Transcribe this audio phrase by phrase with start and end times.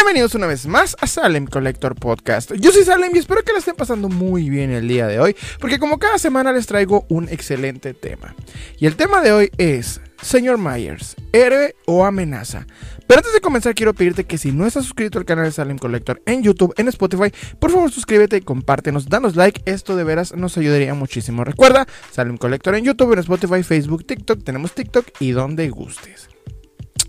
[0.00, 2.54] Bienvenidos una vez más a Salem Collector Podcast.
[2.54, 5.36] Yo soy Salem y espero que la estén pasando muy bien el día de hoy,
[5.60, 8.34] porque como cada semana les traigo un excelente tema.
[8.78, 12.66] Y el tema de hoy es, señor Myers, héroe o amenaza.
[13.06, 15.76] Pero antes de comenzar quiero pedirte que si no estás suscrito al canal de Salem
[15.76, 20.56] Collector en YouTube, en Spotify, por favor suscríbete compártenos, danos like, esto de veras nos
[20.56, 21.44] ayudaría muchísimo.
[21.44, 26.30] Recuerda, Salem Collector en YouTube, en Spotify, Facebook, TikTok, tenemos TikTok y donde gustes.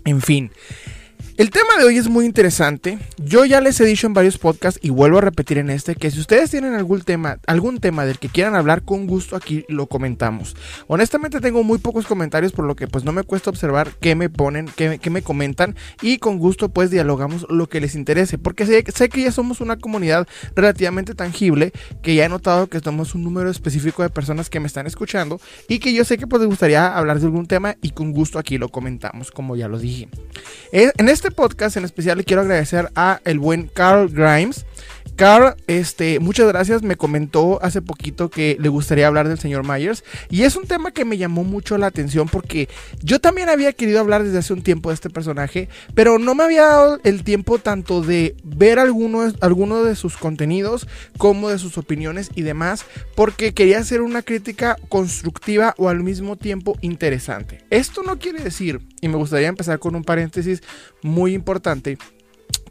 [0.04, 0.50] En fin.
[1.42, 3.00] El tema de hoy es muy interesante.
[3.16, 6.08] Yo ya les he dicho en varios podcasts y vuelvo a repetir en este que
[6.12, 9.88] si ustedes tienen algún tema, algún tema del que quieran hablar con gusto aquí lo
[9.88, 10.54] comentamos.
[10.86, 14.30] Honestamente tengo muy pocos comentarios por lo que pues no me cuesta observar qué me
[14.30, 19.08] ponen, qué, me comentan y con gusto pues dialogamos lo que les interese porque sé,
[19.08, 23.50] que ya somos una comunidad relativamente tangible que ya he notado que somos un número
[23.50, 26.96] específico de personas que me están escuchando y que yo sé que pues les gustaría
[26.96, 30.08] hablar de algún tema y con gusto aquí lo comentamos como ya lo dije.
[30.70, 34.64] Eh, en este podcast en especial le quiero agradecer a el buen Carl Grimes.
[35.16, 36.82] Carl, este, muchas gracias.
[36.82, 40.04] Me comentó hace poquito que le gustaría hablar del señor Myers.
[40.30, 42.68] Y es un tema que me llamó mucho la atención porque
[43.02, 46.44] yo también había querido hablar desde hace un tiempo de este personaje, pero no me
[46.44, 50.86] había dado el tiempo tanto de ver algunos alguno de sus contenidos
[51.18, 56.36] como de sus opiniones y demás, porque quería hacer una crítica constructiva o al mismo
[56.36, 57.64] tiempo interesante.
[57.70, 60.62] Esto no quiere decir, y me gustaría empezar con un paréntesis
[61.02, 61.98] muy importante,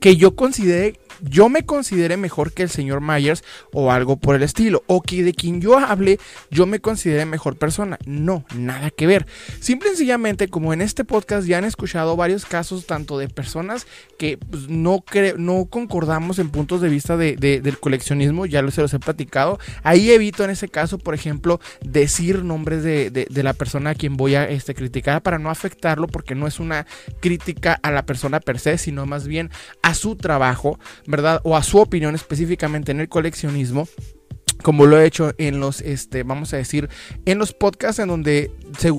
[0.01, 4.43] que yo considere yo me considere mejor que el señor Myers o algo por el
[4.43, 7.99] estilo, o que de quien yo hable yo me considere mejor persona.
[8.05, 9.27] No, nada que ver.
[9.59, 13.85] Simple y sencillamente, como en este podcast ya han escuchado varios casos, tanto de personas
[14.17, 15.03] que pues, no,
[15.37, 19.59] no concordamos en puntos de vista del coleccionismo, ya se los he platicado.
[19.83, 24.35] Ahí evito en ese caso, por ejemplo, decir nombres de, la persona a quien voy
[24.35, 26.85] a este, criticar para no afectarlo, porque no es una
[27.19, 29.49] crítica a la persona per se, sino más bien
[29.81, 30.79] a su trabajo.
[31.05, 31.41] ¿verdad?
[31.43, 33.87] O a su opinión específicamente en el coleccionismo
[34.61, 36.89] como lo he hecho en los, este, vamos a decir,
[37.25, 38.51] en los podcasts en donde,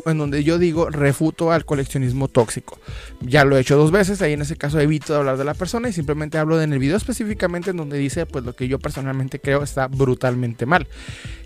[0.07, 2.79] en donde yo digo refuto al coleccionismo tóxico.
[3.21, 5.55] Ya lo he hecho dos veces, ahí en ese caso evito de hablar de la
[5.55, 8.79] persona y simplemente hablo en el video específicamente en donde dice pues lo que yo
[8.79, 10.89] personalmente creo está brutalmente mal.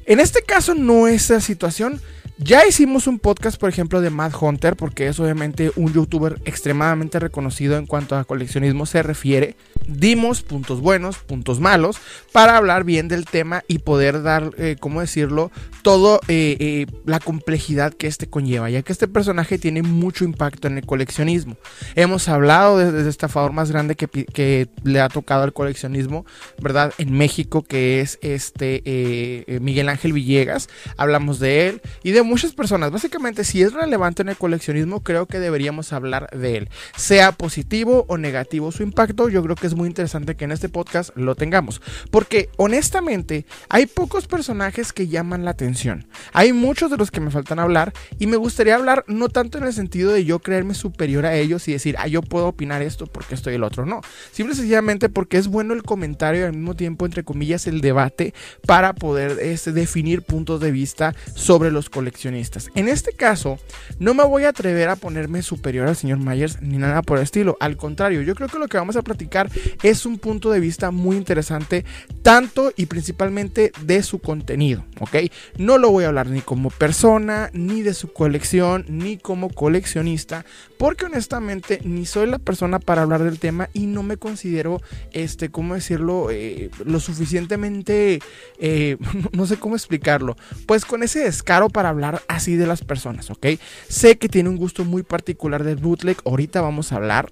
[0.06, 2.00] En este caso no es esa situación,
[2.38, 7.18] ya hicimos un podcast, por ejemplo, de Mad Hunter, porque es obviamente un youtuber extremadamente
[7.18, 9.56] reconocido en cuanto a coleccionismo se refiere.
[9.88, 11.96] Dimos puntos buenos, puntos malos,
[12.32, 17.20] para hablar bien del tema y poder dar, eh, ¿cómo decirlo?, todo eh, eh, la
[17.20, 21.56] complejidad que este conlleva, ya que este personaje tiene mucho impacto en el coleccionismo.
[21.94, 26.26] Hemos hablado desde de favor más grande que, que, le ha tocado al coleccionismo,
[26.60, 30.68] ¿verdad?, en México, que es este Miguel Ángel Villegas.
[30.96, 32.90] Hablamos de él y de muchas personas.
[32.90, 36.68] Básicamente, si es relevante en el coleccionismo, creo que deberíamos hablar de él.
[36.96, 40.68] Sea positivo o negativo su impacto, yo creo que es muy interesante que en este
[40.68, 41.80] podcast lo tengamos.
[42.10, 46.06] Porque honestamente, hay pocos personajes que llaman la atención.
[46.32, 49.64] Hay muchos de los que me faltan hablar y me gustaría hablar no tanto en
[49.64, 53.06] el sentido de yo creerme superior a ellos y decir, ah, yo puedo opinar esto
[53.06, 53.86] porque estoy el otro.
[53.86, 54.00] No.
[54.32, 57.80] Simple y sencillamente porque es bueno el comentario y al mismo tiempo, entre comillas, el
[57.80, 58.34] debate
[58.66, 61.90] para poder este, definir puntos de vista sobre los
[62.24, 63.58] en este caso,
[63.98, 67.24] no me voy a atrever a ponerme superior al señor Myers ni nada por el
[67.24, 67.56] estilo.
[67.60, 69.50] Al contrario, yo creo que lo que vamos a platicar
[69.82, 71.84] es un punto de vista muy interesante,
[72.22, 75.30] tanto y principalmente de su contenido, ¿ok?
[75.58, 80.44] No lo voy a hablar ni como persona, ni de su colección, ni como coleccionista,
[80.78, 84.80] porque honestamente ni soy la persona para hablar del tema y no me considero,
[85.12, 86.28] este, ¿cómo decirlo?
[86.30, 88.20] Eh, lo suficientemente,
[88.58, 88.96] eh,
[89.32, 93.46] no sé cómo explicarlo, pues con ese descaro para hablar así de las personas, ¿ok?
[93.88, 97.30] Sé que tiene un gusto muy particular del bootleg, ahorita vamos a hablar,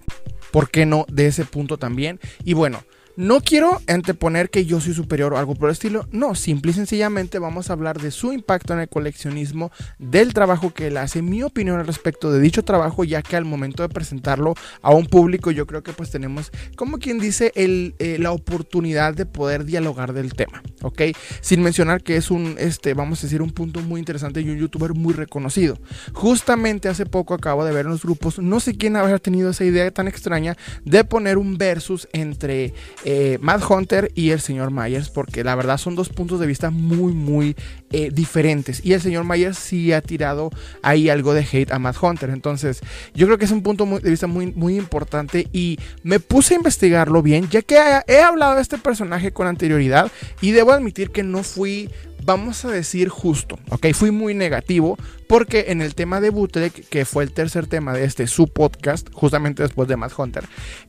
[0.50, 2.20] ¿por qué no?, de ese punto también.
[2.44, 2.84] Y bueno,
[3.16, 6.06] no quiero anteponer que yo soy superior o algo por el estilo.
[6.10, 10.72] No, simple y sencillamente vamos a hablar de su impacto en el coleccionismo, del trabajo
[10.72, 13.88] que él hace, mi opinión al respecto de dicho trabajo, ya que al momento de
[13.88, 19.14] presentarlo a un público, yo creo que pues tenemos, como quien dice, eh, la oportunidad
[19.14, 21.02] de poder dialogar del tema, ¿ok?
[21.40, 24.58] Sin mencionar que es un, este, vamos a decir, un punto muy interesante y un
[24.58, 25.78] youtuber muy reconocido.
[26.12, 29.64] Justamente hace poco acabo de ver en los grupos, no sé quién habrá tenido esa
[29.64, 35.10] idea tan extraña de poner un versus entre eh, Mad Hunter y el señor Myers,
[35.10, 37.54] porque la verdad son dos puntos de vista muy, muy
[37.90, 38.84] eh, diferentes.
[38.84, 40.50] Y el señor Myers sí ha tirado
[40.82, 42.30] ahí algo de hate a Mad Hunter.
[42.30, 42.80] Entonces,
[43.14, 46.56] yo creo que es un punto de vista muy, muy importante y me puse a
[46.56, 50.10] investigarlo bien, ya que he hablado de este personaje con anterioridad
[50.40, 51.90] y debo admitir que no fui
[52.24, 53.88] vamos a decir justo, ¿ok?
[53.92, 54.96] Fui muy negativo
[55.28, 59.08] porque en el tema de bootleg, que fue el tercer tema de este su podcast,
[59.12, 60.44] justamente después de Matt Hunter,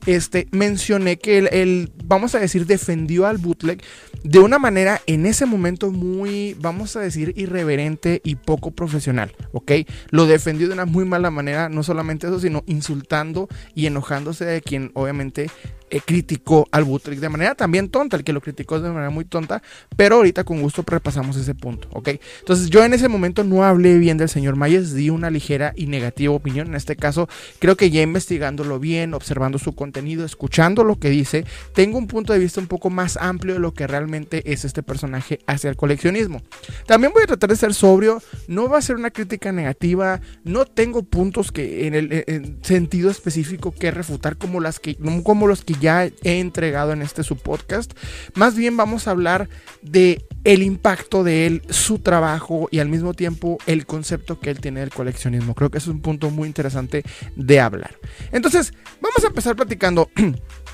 [0.06, 3.82] este, mencioné que él, vamos a decir, defendió al bootleg
[4.22, 9.72] de una manera en ese momento muy, vamos a decir, irreverente y poco profesional, ¿ok?
[10.10, 14.62] Lo defendió de una muy mala manera, no solamente eso, sino insultando y enojándose de
[14.62, 15.50] quien obviamente
[15.90, 19.24] eh, criticó al bootleg de manera también tonta, el que lo criticó de manera muy
[19.24, 19.62] tonta,
[19.96, 22.08] pero ahorita con gusto repasamos ese punto, ¿ok?
[22.40, 25.86] Entonces yo en ese momento no hablé bien del señor Myers, di una ligera y
[25.86, 27.28] negativa opinión, en este caso
[27.58, 32.32] creo que ya investigándolo bien, observando su contenido, escuchando lo que dice, tengo un punto
[32.32, 35.76] de vista un poco más amplio de lo que realmente es este personaje hacia el
[35.76, 36.42] coleccionismo.
[36.86, 40.64] También voy a tratar de ser sobrio, no va a ser una crítica negativa, no
[40.64, 45.75] tengo puntos que en el sentido específico que refutar como las que como los que
[45.80, 47.92] ya he entregado en este su podcast.
[48.34, 49.48] Más bien vamos a hablar
[49.82, 54.60] de el impacto de él, su trabajo y al mismo tiempo el concepto que él
[54.60, 55.54] tiene del coleccionismo.
[55.54, 57.02] Creo que es un punto muy interesante
[57.34, 57.96] de hablar.
[58.32, 60.10] Entonces, vamos a empezar platicando.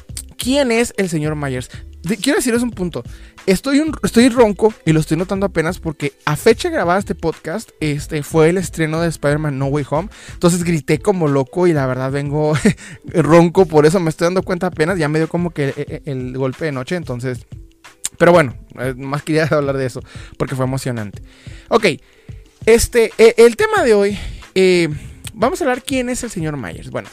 [0.42, 1.70] ¿Quién es el señor Myers?
[2.20, 3.04] quiero decirles un punto.
[3.46, 8.24] Estoy, estoy ronco y lo estoy notando apenas porque a fecha grabada este podcast este,
[8.24, 10.08] fue el estreno de Spider-Man No Way Home.
[10.32, 12.54] Entonces grité como loco y la verdad vengo
[13.04, 14.98] ronco, por eso me estoy dando cuenta apenas.
[14.98, 17.46] Ya me dio como que el, el golpe de noche, entonces...
[18.18, 20.02] Pero bueno, eh, más quería hablar de eso
[20.38, 21.22] porque fue emocionante.
[21.68, 21.86] Ok,
[22.66, 24.18] este, eh, el tema de hoy,
[24.56, 24.88] eh,
[25.34, 26.90] vamos a hablar quién es el señor Myers.
[26.90, 27.08] Bueno,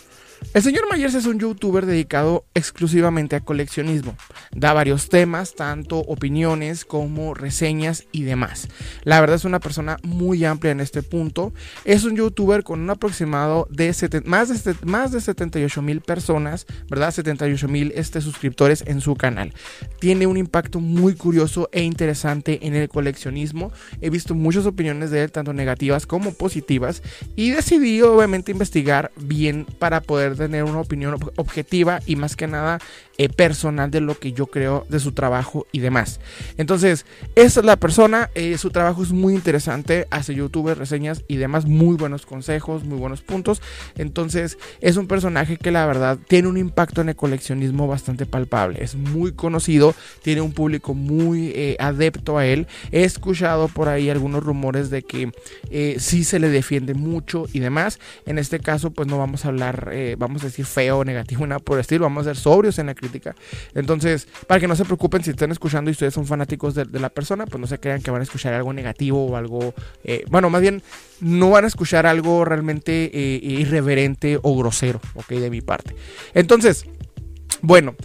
[0.53, 4.15] el señor Myers es un youtuber dedicado exclusivamente a coleccionismo.
[4.51, 8.67] Da varios temas, tanto opiniones como reseñas y demás.
[9.03, 11.53] La verdad es una persona muy amplia en este punto.
[11.85, 13.93] Es un youtuber con un aproximado de
[14.25, 17.11] más, de más de 78 mil personas, ¿verdad?
[17.11, 19.53] 78 mil este, suscriptores en su canal.
[19.99, 23.71] Tiene un impacto muy curioso e interesante en el coleccionismo.
[24.01, 27.03] He visto muchas opiniones de él, tanto negativas como positivas,
[27.35, 32.79] y decidí obviamente investigar bien para poder tener una opinión objetiva y más que nada
[33.21, 36.21] eh, personal de lo que yo creo de su trabajo y demás.
[36.57, 37.05] Entonces,
[37.35, 41.65] esa es la persona, eh, su trabajo es muy interesante, hace YouTube, reseñas y demás,
[41.65, 43.61] muy buenos consejos, muy buenos puntos.
[43.97, 48.81] Entonces, es un personaje que la verdad tiene un impacto en el coleccionismo bastante palpable,
[48.81, 52.67] es muy conocido, tiene un público muy eh, adepto a él.
[52.93, 55.33] He escuchado por ahí algunos rumores de que
[55.99, 57.99] sí se le defiende mucho y demás.
[58.25, 61.59] En este caso, pues no vamos a hablar, vamos a decir feo o negativo, nada
[61.59, 63.35] por el estilo, vamos a ser sobrios en la crítica
[63.73, 67.09] entonces, para que no se preocupen si están escuchando y ustedes son fanáticos de, la
[67.09, 69.73] persona, pues no se crean que van a escuchar algo negativo o algo,
[70.03, 70.81] eh, bueno, más bien
[71.21, 75.95] no van a escuchar algo realmente eh, irreverente o grosero, ok, de mi parte.
[76.33, 76.85] Entonces,
[77.61, 77.95] bueno,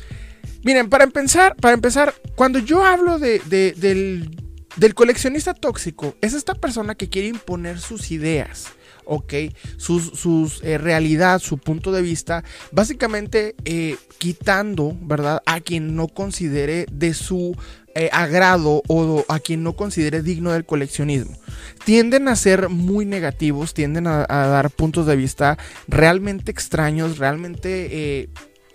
[0.63, 4.31] miren, para empezar, para empezar, cuando yo hablo de, del,
[4.77, 8.73] del coleccionista tóxico, es esta persona que quiere imponer sus ideas
[9.05, 9.35] ok,
[9.77, 15.43] sus, eh, realidad, su punto de vista, básicamente eh, quitando, ¿verdad?
[15.47, 17.57] A quien no considere de su
[17.95, 21.37] eh, agrado o a quien no considere digno del coleccionismo.
[21.85, 28.29] Tienden a ser muy negativos, tienden a, dar puntos de vista realmente extraños, realmente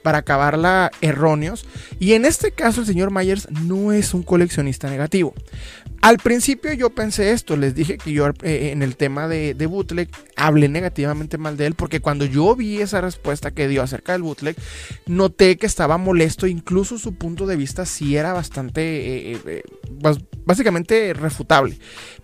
[0.03, 1.65] para acabarla erróneos.
[1.99, 5.33] Y en este caso el señor Myers no es un coleccionista negativo.
[6.01, 9.65] Al principio yo pensé esto, les dije que yo eh, en el tema de, de,
[9.65, 14.13] bootleg hablé negativamente mal de él, porque cuando yo vi esa respuesta que dio acerca
[14.13, 14.56] del bootleg,
[15.07, 19.63] noté que estaba molesto, incluso su punto de vista sí era bastante, eh, eh,
[20.45, 21.77] básicamente refutable.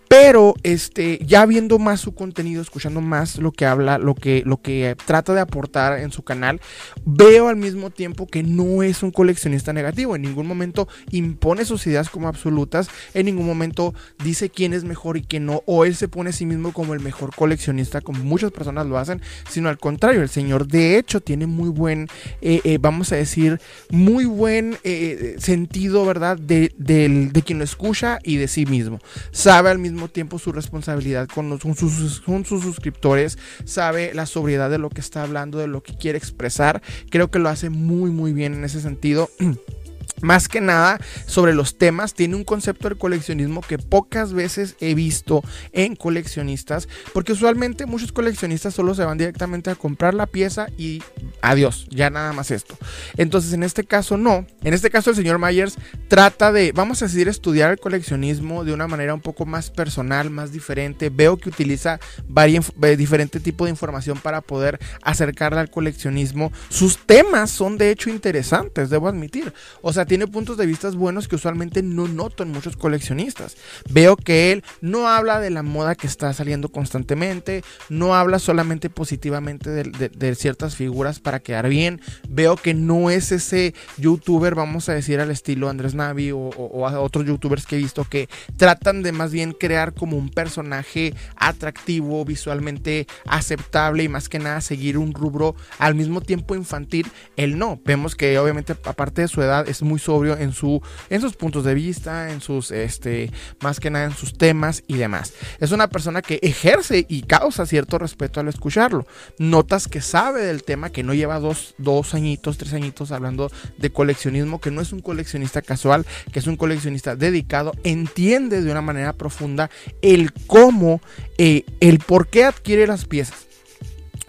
[0.07, 4.61] Pero este, ya viendo más su contenido, escuchando más lo que habla, lo que, lo
[4.61, 6.61] que trata de aportar en su canal,
[7.05, 10.15] veo al mismo tiempo que no es un coleccionista negativo.
[10.15, 13.93] En ningún momento impone sus ideas como absolutas, en ningún momento
[14.23, 16.93] dice quién es mejor y quién no, o él se pone a sí mismo como
[16.93, 21.21] el mejor coleccionista, como muchas personas lo hacen, sino al contrario, el señor de hecho
[21.21, 22.07] tiene muy buen,
[22.41, 23.59] eh, eh, vamos a decir,
[23.89, 26.37] muy buen eh, sentido, ¿verdad?
[26.37, 28.99] De, de quien lo escucha y de sí mismo.
[29.31, 34.77] Sabe al mismo tiempo su responsabilidad con, sus, con sus suscriptores, sabe la sobriedad de
[34.77, 36.81] lo que está hablando, de lo que quiere expresar.
[37.09, 39.29] Creo que lo hace muy, muy bien en ese sentido.
[40.25, 44.95] Más que nada sobre los temas, tiene un concepto del coleccionismo que pocas veces he
[44.95, 50.65] visto en coleccionistas, porque usualmente muchos coleccionistas solo se van directamente a comprar la pieza
[50.79, 51.03] y
[51.43, 52.75] adiós, ya nada más esto.
[53.17, 55.75] Entonces en este caso no, en este caso el señor Myers
[56.07, 60.31] trata de, vamos a decir, estudiar el coleccionismo de una manera un poco más personal,
[60.31, 61.11] más diferente.
[61.11, 66.51] Veo que utiliza varios, eh, diferente tipo de información para poder acercarla al coleccionismo.
[66.69, 69.53] Sus temas son de hecho interesantes, debo admitir.
[69.83, 73.57] O sea, tiene puntos de vista buenos que usualmente no noto en muchos coleccionistas.
[73.89, 78.89] Veo que él no habla de la moda que está saliendo constantemente, no habla solamente
[78.89, 82.01] positivamente de, ciertas figuras para quedar bien.
[82.29, 86.87] Veo que no es ese youtuber, vamos a decir, al estilo Andrés Navi o, o
[86.87, 91.13] a otros youtubers que he visto que tratan de más bien crear como un personaje
[91.37, 97.07] atractivo, visualmente aceptable y más que nada seguir un rubro al mismo tiempo infantil.
[97.37, 97.79] Él no.
[97.85, 101.63] Vemos que obviamente aparte de su edad es muy sobrio en, su, en sus puntos
[101.63, 105.33] de vista, en sus, este, más que nada en sus temas y demás.
[105.59, 109.05] Es una persona que ejerce y causa cierto respeto al escucharlo.
[109.37, 113.89] Notas que sabe del tema, que no lleva dos, dos añitos, tres añitos hablando de
[113.89, 118.81] coleccionismo, que no es un coleccionista casual, que es un coleccionista dedicado, entiende de una
[118.81, 119.69] manera profunda
[120.01, 121.01] el cómo,
[121.37, 123.44] eh, el por qué adquiere las piezas.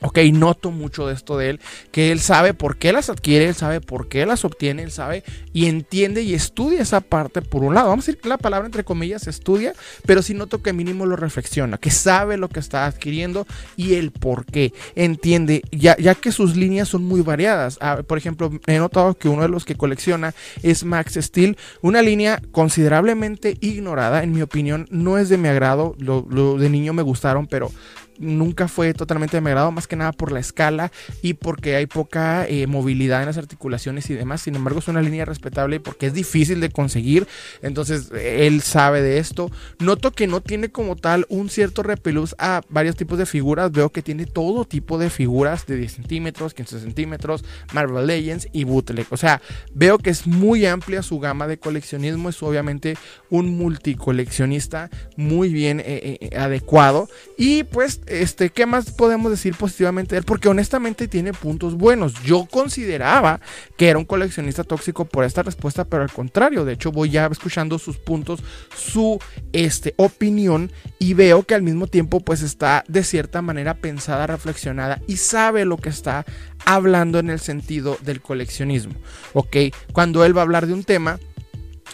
[0.06, 1.60] Ok, noto mucho de esto de él,
[1.90, 5.24] que él sabe por qué las adquiere, él sabe por qué las obtiene, él sabe
[5.52, 7.88] y entiende y estudia esa parte por un lado.
[7.88, 9.72] Vamos a decir que la palabra entre comillas estudia,
[10.06, 14.12] pero sí noto que mínimo lo reflexiona, que sabe lo que está adquiriendo y el
[14.12, 14.72] por qué.
[14.94, 17.76] Entiende, ya, ya que sus líneas son muy variadas.
[17.80, 22.00] Ah, por ejemplo, he notado que uno de los que colecciona es Max Steel, una
[22.00, 26.92] línea considerablemente ignorada, en mi opinión, no es de mi agrado, lo, lo de niño
[26.92, 27.72] me gustaron, pero
[28.18, 30.92] nunca fue totalmente de mi agrado, más que nada por la escala
[31.22, 34.42] y porque hay poca eh, movilidad en las articulaciones y demás.
[34.42, 37.26] Sin embargo, es una línea respetable porque es difícil de conseguir.
[37.62, 39.50] Entonces, él sabe de esto.
[39.78, 43.72] Noto que no tiene como tal un cierto repelús a varios tipos de figuras.
[43.72, 48.64] Veo que tiene todo tipo de figuras de 10 centímetros, 15 centímetros, Marvel Legends y
[48.64, 49.06] bootleg.
[49.10, 49.40] O sea,
[49.74, 52.28] veo que es muy amplia su gama de coleccionismo.
[52.28, 52.96] Es obviamente
[53.30, 57.08] un multicoleccionista muy bien eh, eh, adecuado.
[57.36, 60.24] Y pues este, ¿qué más podemos decir positivamente de él?
[60.24, 62.14] Porque honestamente tiene puntos buenos.
[62.22, 63.40] Yo consideraba
[63.76, 67.26] que era un coleccionista tóxico por esta respuesta, pero al contrario, de hecho voy ya
[67.26, 68.42] escuchando sus puntos,
[68.74, 69.18] su
[69.52, 75.00] este, opinión y veo que al mismo tiempo pues está de cierta manera pensada, reflexionada
[75.06, 76.24] y sabe lo que está
[76.64, 78.94] hablando en el sentido del coleccionismo.
[79.32, 79.56] ¿Ok?
[79.92, 81.18] Cuando él va a hablar de un tema,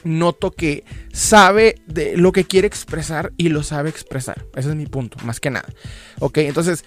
[0.04, 4.46] noto que sabe de lo que quiere expresar y lo sabe expresar.
[4.56, 5.68] Ese es mi punto, más que nada.
[6.18, 6.84] Ok, entonces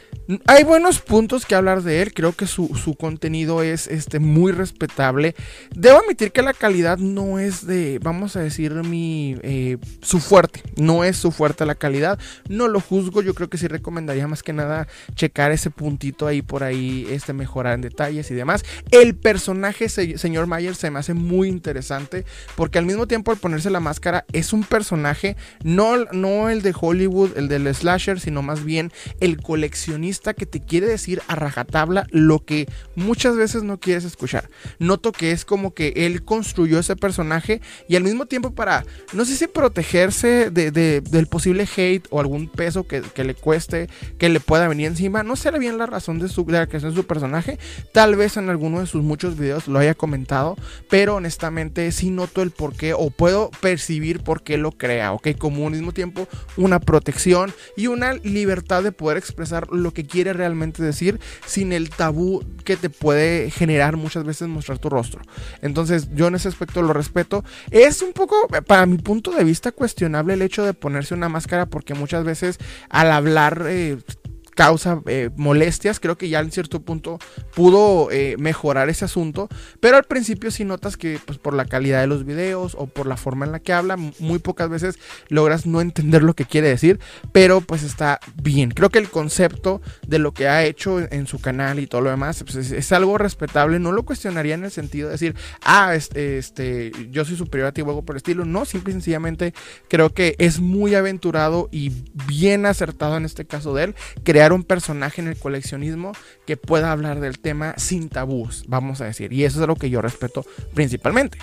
[0.48, 2.14] hay buenos puntos que hablar de él.
[2.14, 5.36] Creo que su, contenido es este, muy respetable.
[5.76, 10.64] Debo admitir que la calidad no es de, vamos a decir, mi eh, su fuerte.
[10.76, 12.20] No es su fuerte la calidad.
[12.50, 13.22] No lo juzgo.
[13.22, 17.34] Yo creo que sí recomendaría más que nada checar ese puntito ahí por ahí, este,
[17.34, 18.66] mejorar en detalles y demás.
[18.90, 23.70] El personaje, señor Mayer, se me hace muy interesante porque al mismo tiempo al ponerse
[23.70, 28.64] la máscara es un personaje, no, no el de Hollywood, el del slasher, sino más
[28.64, 34.06] bien el coleccionista que te quiere decir a rajatabla lo que muchas veces no quieres
[34.06, 34.50] escuchar.
[34.78, 39.26] Noto que es como que él construyó ese personaje y al mismo tiempo para, no
[39.26, 44.40] sé si protegerse de, del posible hate o algún peso que, le cueste, que le
[44.40, 47.60] pueda venir encima, no sé bien la razón de, su, la creación de su personaje,
[47.92, 50.58] tal vez en alguno de sus muchos videos lo haya comentado,
[50.90, 55.30] pero honestamente sí noto el porqué o puedo percibir por qué lo crea, ¿ok?
[55.38, 60.34] Como al mismo tiempo una protección y una libertad de poder expresar lo que quiere
[60.34, 65.22] realmente decir sin el tabú que te puede generar muchas veces mostrar tu rostro.
[65.62, 67.44] Entonces yo en ese aspecto lo respeto.
[67.72, 71.66] Es un poco, para mi punto de vista, cuestionable el hecho de ponerse una máscara
[71.66, 72.60] porque muchas veces
[72.90, 73.66] al hablar...
[73.68, 73.98] Eh,
[74.56, 76.00] causa eh, molestias.
[76.00, 77.20] Creo que ya en cierto punto
[77.54, 79.48] pudo eh, mejorar ese asunto.
[79.80, 83.06] Pero al principio si notas que pues, por la calidad de los videos o por
[83.06, 84.98] la forma en la que habla, muy pocas veces
[85.28, 87.00] logras no entender lo que quiere decir.
[87.32, 88.72] Pero pues está bien.
[88.72, 92.10] Creo que el concepto de lo que ha hecho en, su canal y todo lo
[92.12, 93.80] demás pues, es, algo respetable.
[93.80, 97.72] No lo cuestionaría en el sentido de decir, ah, este, este yo soy superior a
[97.74, 98.46] ti o algo por el estilo.
[98.46, 99.54] No, simple y sencillamente
[99.90, 101.92] creo que es muy aventurado y
[102.28, 103.96] bien acertado en este caso de él.
[104.24, 106.14] Crear un personaje en el coleccionismo
[106.46, 109.32] que pueda hablar del tema sin tabús, vamos a decir.
[109.34, 111.38] Y eso es lo que yo respeto principalmente.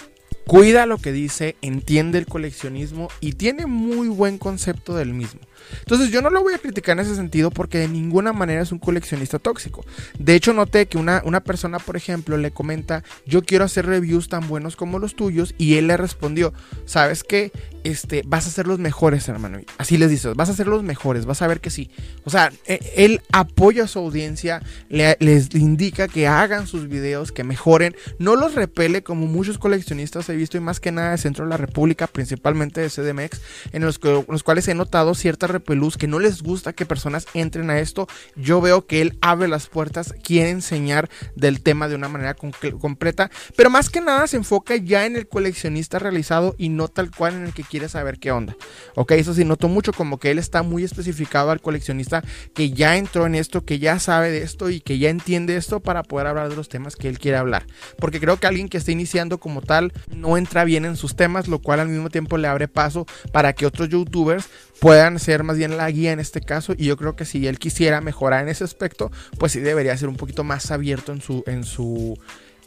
[0.47, 5.41] Cuida lo que dice, entiende el coleccionismo y tiene muy buen concepto del mismo.
[5.81, 8.73] Entonces yo no lo voy a criticar en ese sentido porque de ninguna manera es
[8.73, 9.85] un coleccionista tóxico.
[10.19, 14.29] De hecho noté que una, una persona, por ejemplo, le comenta, yo quiero hacer reviews
[14.29, 16.53] tan buenos como los tuyos y él le respondió,
[16.87, 17.53] ¿sabes qué?
[17.85, 19.59] Este, vas a ser los mejores, hermano.
[19.79, 21.91] Así les dices, vas a ser los mejores, vas a ver que sí.
[22.25, 27.45] O sea, e, él apoya a su audiencia, les indica que hagan sus videos, que
[27.45, 31.45] mejoren, no los repele como muchos coleccionistas he visto y más que nada de centro
[31.45, 33.41] de la República, principalmente de CDMX,
[33.73, 37.71] en los, los cuales he notado cierta repelús, que no les gusta que personas entren
[37.71, 38.09] a esto.
[38.37, 43.31] Yo veo que él abre las puertas, quiere enseñar del tema de una manera completa,
[43.57, 47.35] pero más que nada se enfoca ya en el coleccionista realizado y no tal cual
[47.35, 48.57] en el que quiere saber qué onda.
[48.95, 52.23] Ok, eso sí, noto mucho como que él está muy especificado al coleccionista
[52.55, 55.81] que ya entró en esto, que ya sabe de esto y que ya entiende esto
[55.81, 57.67] para poder hablar de los temas que él quiere hablar.
[57.99, 61.49] Porque creo que alguien que está iniciando como tal no entra bien en sus temas,
[61.49, 64.49] lo cual al mismo tiempo le abre paso para que otros youtubers
[64.83, 67.61] puedan ser más bien la guía en este caso y yo creo que si él
[67.61, 71.45] quisiera mejorar en ese aspecto, pues sí debería ser un poquito más abierto en su
[71.47, 72.19] en su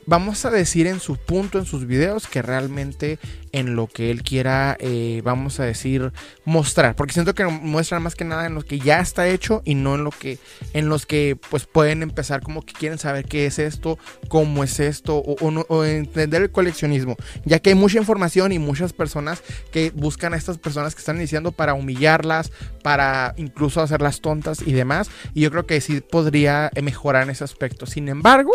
[0.06, 3.20] vamos a decir en su punto, en sus videos, que realmente
[3.56, 6.12] en lo que él quiera, eh, vamos a decir,
[6.44, 6.94] mostrar.
[6.98, 9.96] Porque siento que muestran más que nada en lo que ya está hecho y no
[9.96, 10.40] en lo que,
[10.74, 13.98] en los que pues pueden empezar como que quieren saber qué es esto,
[14.28, 17.16] cómo es esto, o, entender el coleccionismo.
[17.46, 21.16] Ya que hay mucha información y muchas personas que buscan a estas personas que están
[21.16, 22.52] iniciando para humillarlas,
[22.84, 25.10] para incluso hacerlas tontas y demás.
[25.34, 27.86] Y yo creo que sí podría mejorar en ese aspecto.
[27.86, 28.52] Sin embargo,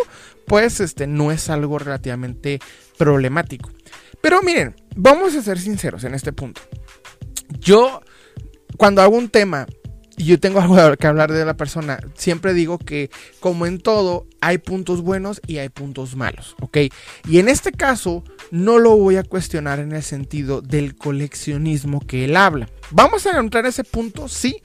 [0.46, 2.60] pues este no es algo relativamente
[2.98, 3.70] problemático.
[4.20, 6.60] Pero miren, vamos a ser sinceros en este punto.
[7.60, 8.02] Yo,
[8.76, 9.66] cuando hago un tema
[10.16, 13.10] y yo tengo algo que hablar de la persona, siempre digo que,
[13.40, 16.78] como en todo, hay puntos buenos y hay puntos malos, ¿ok?
[17.28, 22.24] Y en este caso, no lo voy a cuestionar en el sentido del coleccionismo que
[22.26, 22.68] él habla.
[22.90, 24.60] Vamos a entrar a ese punto, sí,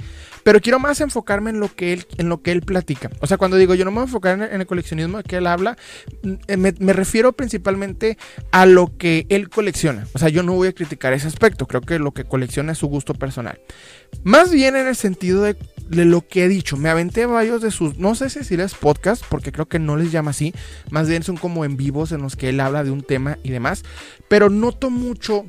[0.46, 3.10] pero quiero más enfocarme en lo que él, en lo que él platica.
[3.20, 5.38] O sea, cuando digo yo no me voy a enfocar en, el coleccionismo de que
[5.38, 5.75] él habla,
[6.22, 8.20] mm, eh, me, refiero principalmente
[8.52, 10.06] a lo que él colecciona.
[10.14, 11.66] O sea, yo no voy a criticar ese aspecto.
[11.66, 13.60] Creo que lo que colecciona es su gusto personal.
[14.24, 15.58] Más bien en el sentido de,
[15.90, 16.78] lo que he dicho.
[16.78, 20.12] Me aventé varios de sus, no sé si es podcast, porque creo que no les
[20.12, 20.54] llama así.
[20.92, 23.50] Más bien son como en vivos en los que él habla de un tema y
[23.50, 23.82] demás.
[24.28, 25.44] Pero noto mucho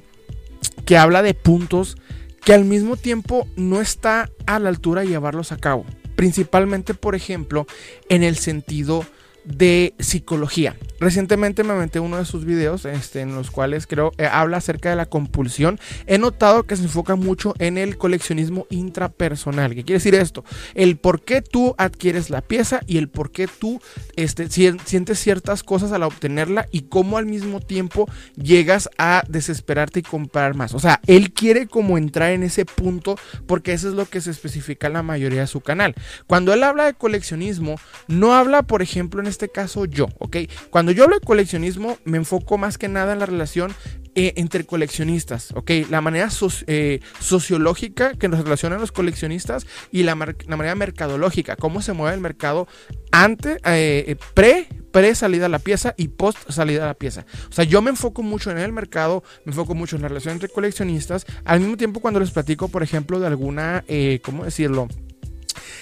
[0.87, 1.99] que habla de puntos
[2.47, 5.85] que al mismo tiempo no está a la altura de llevarlos a cabo.
[6.15, 7.67] Principalmente, por ejemplo,
[8.09, 9.05] en el sentido
[9.47, 10.77] de psicología.
[10.99, 14.89] Recientemente me aventé uno de sus videos este, en los cuales creo eh, habla acerca
[14.89, 15.79] de la compulsión.
[16.07, 19.75] He notado que se enfoca mucho en el coleccionismo intrapersonal.
[19.75, 20.45] ¿Qué quiere decir esto?
[20.75, 23.81] El por qué tú adquieres la pieza y el por qué tú
[24.17, 30.03] este, sientes ciertas cosas al obtenerla y cómo al mismo tiempo llegas a desesperarte y
[30.03, 30.73] comprar más.
[30.75, 34.31] O sea, él quiere como entrar en ese punto porque eso es lo que se
[34.31, 35.95] especifica en la mayoría de su canal.
[36.27, 37.79] Cuando él habla de coleccionismo,
[38.09, 40.37] no habla, por ejemplo, en este caso yo, ¿ok?
[40.71, 43.75] Cuando yo hablo de coleccionismo, me enfoco más que nada en la relación
[44.15, 45.71] eh, entre coleccionistas, ¿ok?
[45.91, 46.31] La manera
[46.69, 52.23] eh, sociológica que nos relacionan los coleccionistas y la, manera mercadológica, cómo se mueve el
[52.23, 52.67] mercado
[53.13, 57.27] antes, eh, pre, pre salida la pieza y post salida la pieza.
[57.51, 60.33] O sea, yo me enfoco mucho en el mercado, me enfoco mucho en la relación
[60.33, 63.85] entre coleccionistas, al mismo tiempo cuando les platico, por ejemplo, de alguna,
[64.23, 64.89] ¿cómo decirlo?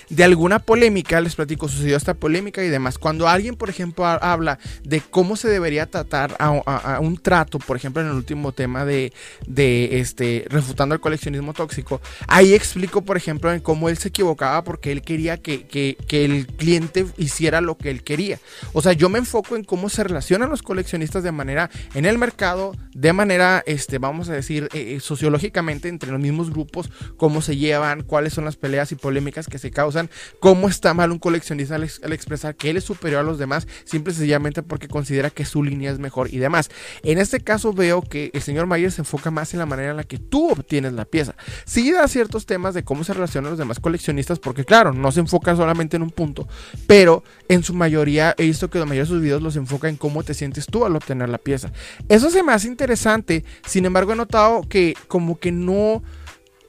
[0.09, 2.99] De alguna polémica, les platico, sucedió esta polémica y demás.
[2.99, 8.03] Cuando alguien, por ejemplo, habla de cómo se debería tratar a, un trato, por ejemplo,
[8.03, 9.13] en el último tema de,
[9.47, 14.65] de, este, refutando el coleccionismo tóxico, ahí explico, por ejemplo, en cómo él se equivocaba
[14.65, 18.39] porque él quería que, que, el cliente hiciera lo que él quería.
[18.73, 22.19] O sea, yo me enfoco en cómo se relacionan los coleccionistas de manera en el
[22.19, 27.43] mercado, de manera, este, vamos a decir, eh, eh, sociológicamente entre los mismos grupos, cómo
[27.43, 29.94] se llevan, cuáles son las peleas y polémicas que se causan,
[30.41, 34.13] cómo está mal un coleccionista al, expresar que él es superior a los demás, simple
[34.13, 36.71] y sencillamente porque considera que su línea es mejor y demás.
[37.03, 39.97] En este caso veo que el señor Mayer se enfoca más en la manera en
[39.97, 41.35] la que tú obtienes la pieza.
[41.65, 45.21] Sí da ciertos temas de cómo se relacionan los demás coleccionistas, porque claro, no se
[45.21, 46.49] enfoca solamente en un punto,
[46.87, 49.97] pero en su mayoría he visto que la mayoría de sus videos los enfoca en
[49.97, 51.73] cómo te sientes tú al obtener la pieza.
[52.09, 56.03] Eso se me hace interesante, sin embargo he notado que como que no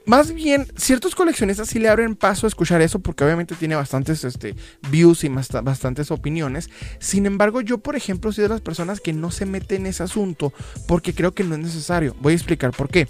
[0.06, 4.24] más bien, ciertos coleccionistas sí le abren paso a escuchar eso porque obviamente tiene bastantes
[4.24, 4.56] este,
[4.90, 6.70] views y bastantes opiniones.
[7.00, 10.04] Sin embargo, yo, por ejemplo, soy de las personas que no se meten en ese
[10.04, 10.54] asunto
[10.88, 12.16] porque creo que no es necesario.
[12.22, 13.08] Voy a explicar por qué.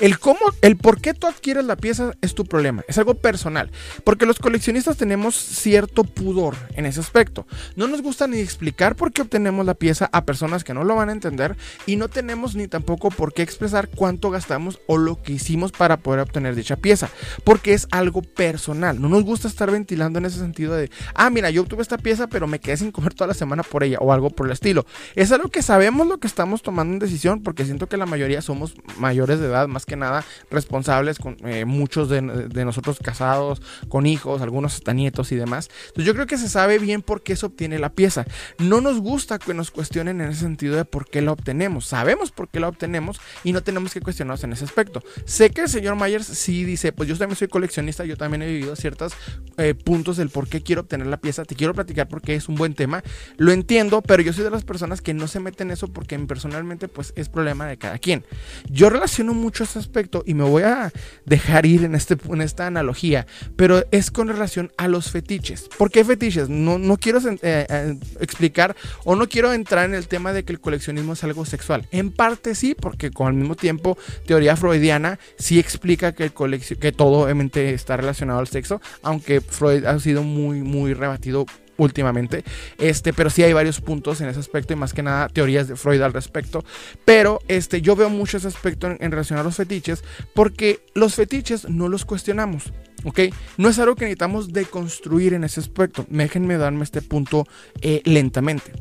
[0.00, 3.70] El cómo, el por qué tú adquieres la pieza es tu problema, es algo personal,
[4.04, 7.46] porque los coleccionistas tenemos cierto pudor en ese aspecto.
[7.76, 10.94] No nos gusta ni explicar por qué obtenemos la pieza a personas que no lo
[10.94, 15.22] van a entender y no tenemos ni tampoco por qué expresar cuánto gastamos o lo
[15.22, 17.10] que hicimos para poder obtener dicha pieza,
[17.44, 19.00] porque es algo personal.
[19.00, 22.26] No nos gusta estar ventilando en ese sentido de, ah, mira, yo obtuve esta pieza,
[22.26, 24.86] pero me quedé sin comer toda la semana por ella o algo por el estilo.
[25.14, 28.42] Es algo que sabemos lo que estamos tomando en decisión porque siento que la mayoría
[28.42, 34.06] somos mayores de edad Más que nada responsables, con eh, muchos de, nosotros casados, con
[34.06, 35.68] hijos, algunos hasta nietos y demás.
[35.88, 38.24] Entonces yo creo que se sabe bien por qué se obtiene la pieza.
[38.58, 41.86] No nos gusta que nos cuestionen en ese sentido de por qué la obtenemos.
[41.86, 45.02] Sabemos por qué la obtenemos y no tenemos que cuestionarnos en ese aspecto.
[45.24, 48.46] Sé que el señor Myers sí dice, pues yo también soy coleccionista, yo también he
[48.46, 49.12] vivido ciertos
[49.56, 51.44] eh, puntos del por qué quiero obtener la pieza.
[51.44, 53.02] Te quiero platicar porque es un buen tema.
[53.36, 56.18] Lo entiendo, pero yo soy de las personas que no se meten en eso porque
[56.18, 58.24] personalmente pues es problema de cada quien.
[58.70, 60.92] Yo relaciono mucho ese aspecto y me voy a
[61.24, 65.68] dejar ir en, este, en esta analogía, pero es con relación a los fetiches.
[65.76, 66.48] ¿Por qué fetiches?
[66.48, 70.52] No, no quiero eh, eh, explicar o no quiero entrar en el tema de que
[70.52, 71.86] el coleccionismo es algo sexual.
[71.90, 76.32] En parte sí, porque con al mismo tiempo teoría freudiana sí explica que, el
[76.78, 81.46] que todo obviamente está relacionado al sexo, aunque Freud ha sido muy, muy rebatido
[81.78, 82.44] últimamente.
[82.76, 85.76] Este, pero sí hay varios puntos en ese aspecto y más que nada teorías de
[85.76, 86.64] Freud al respecto.
[87.06, 91.68] Pero este, yo veo mucho ese aspecto en, relación a los fetiches porque los fetiches
[91.68, 92.72] no los cuestionamos.
[93.04, 93.20] ¿Ok?
[93.56, 96.04] No es algo que necesitamos deconstruir en ese aspecto.
[96.10, 97.46] Déjenme darme este punto
[97.80, 98.72] eh, lentamente.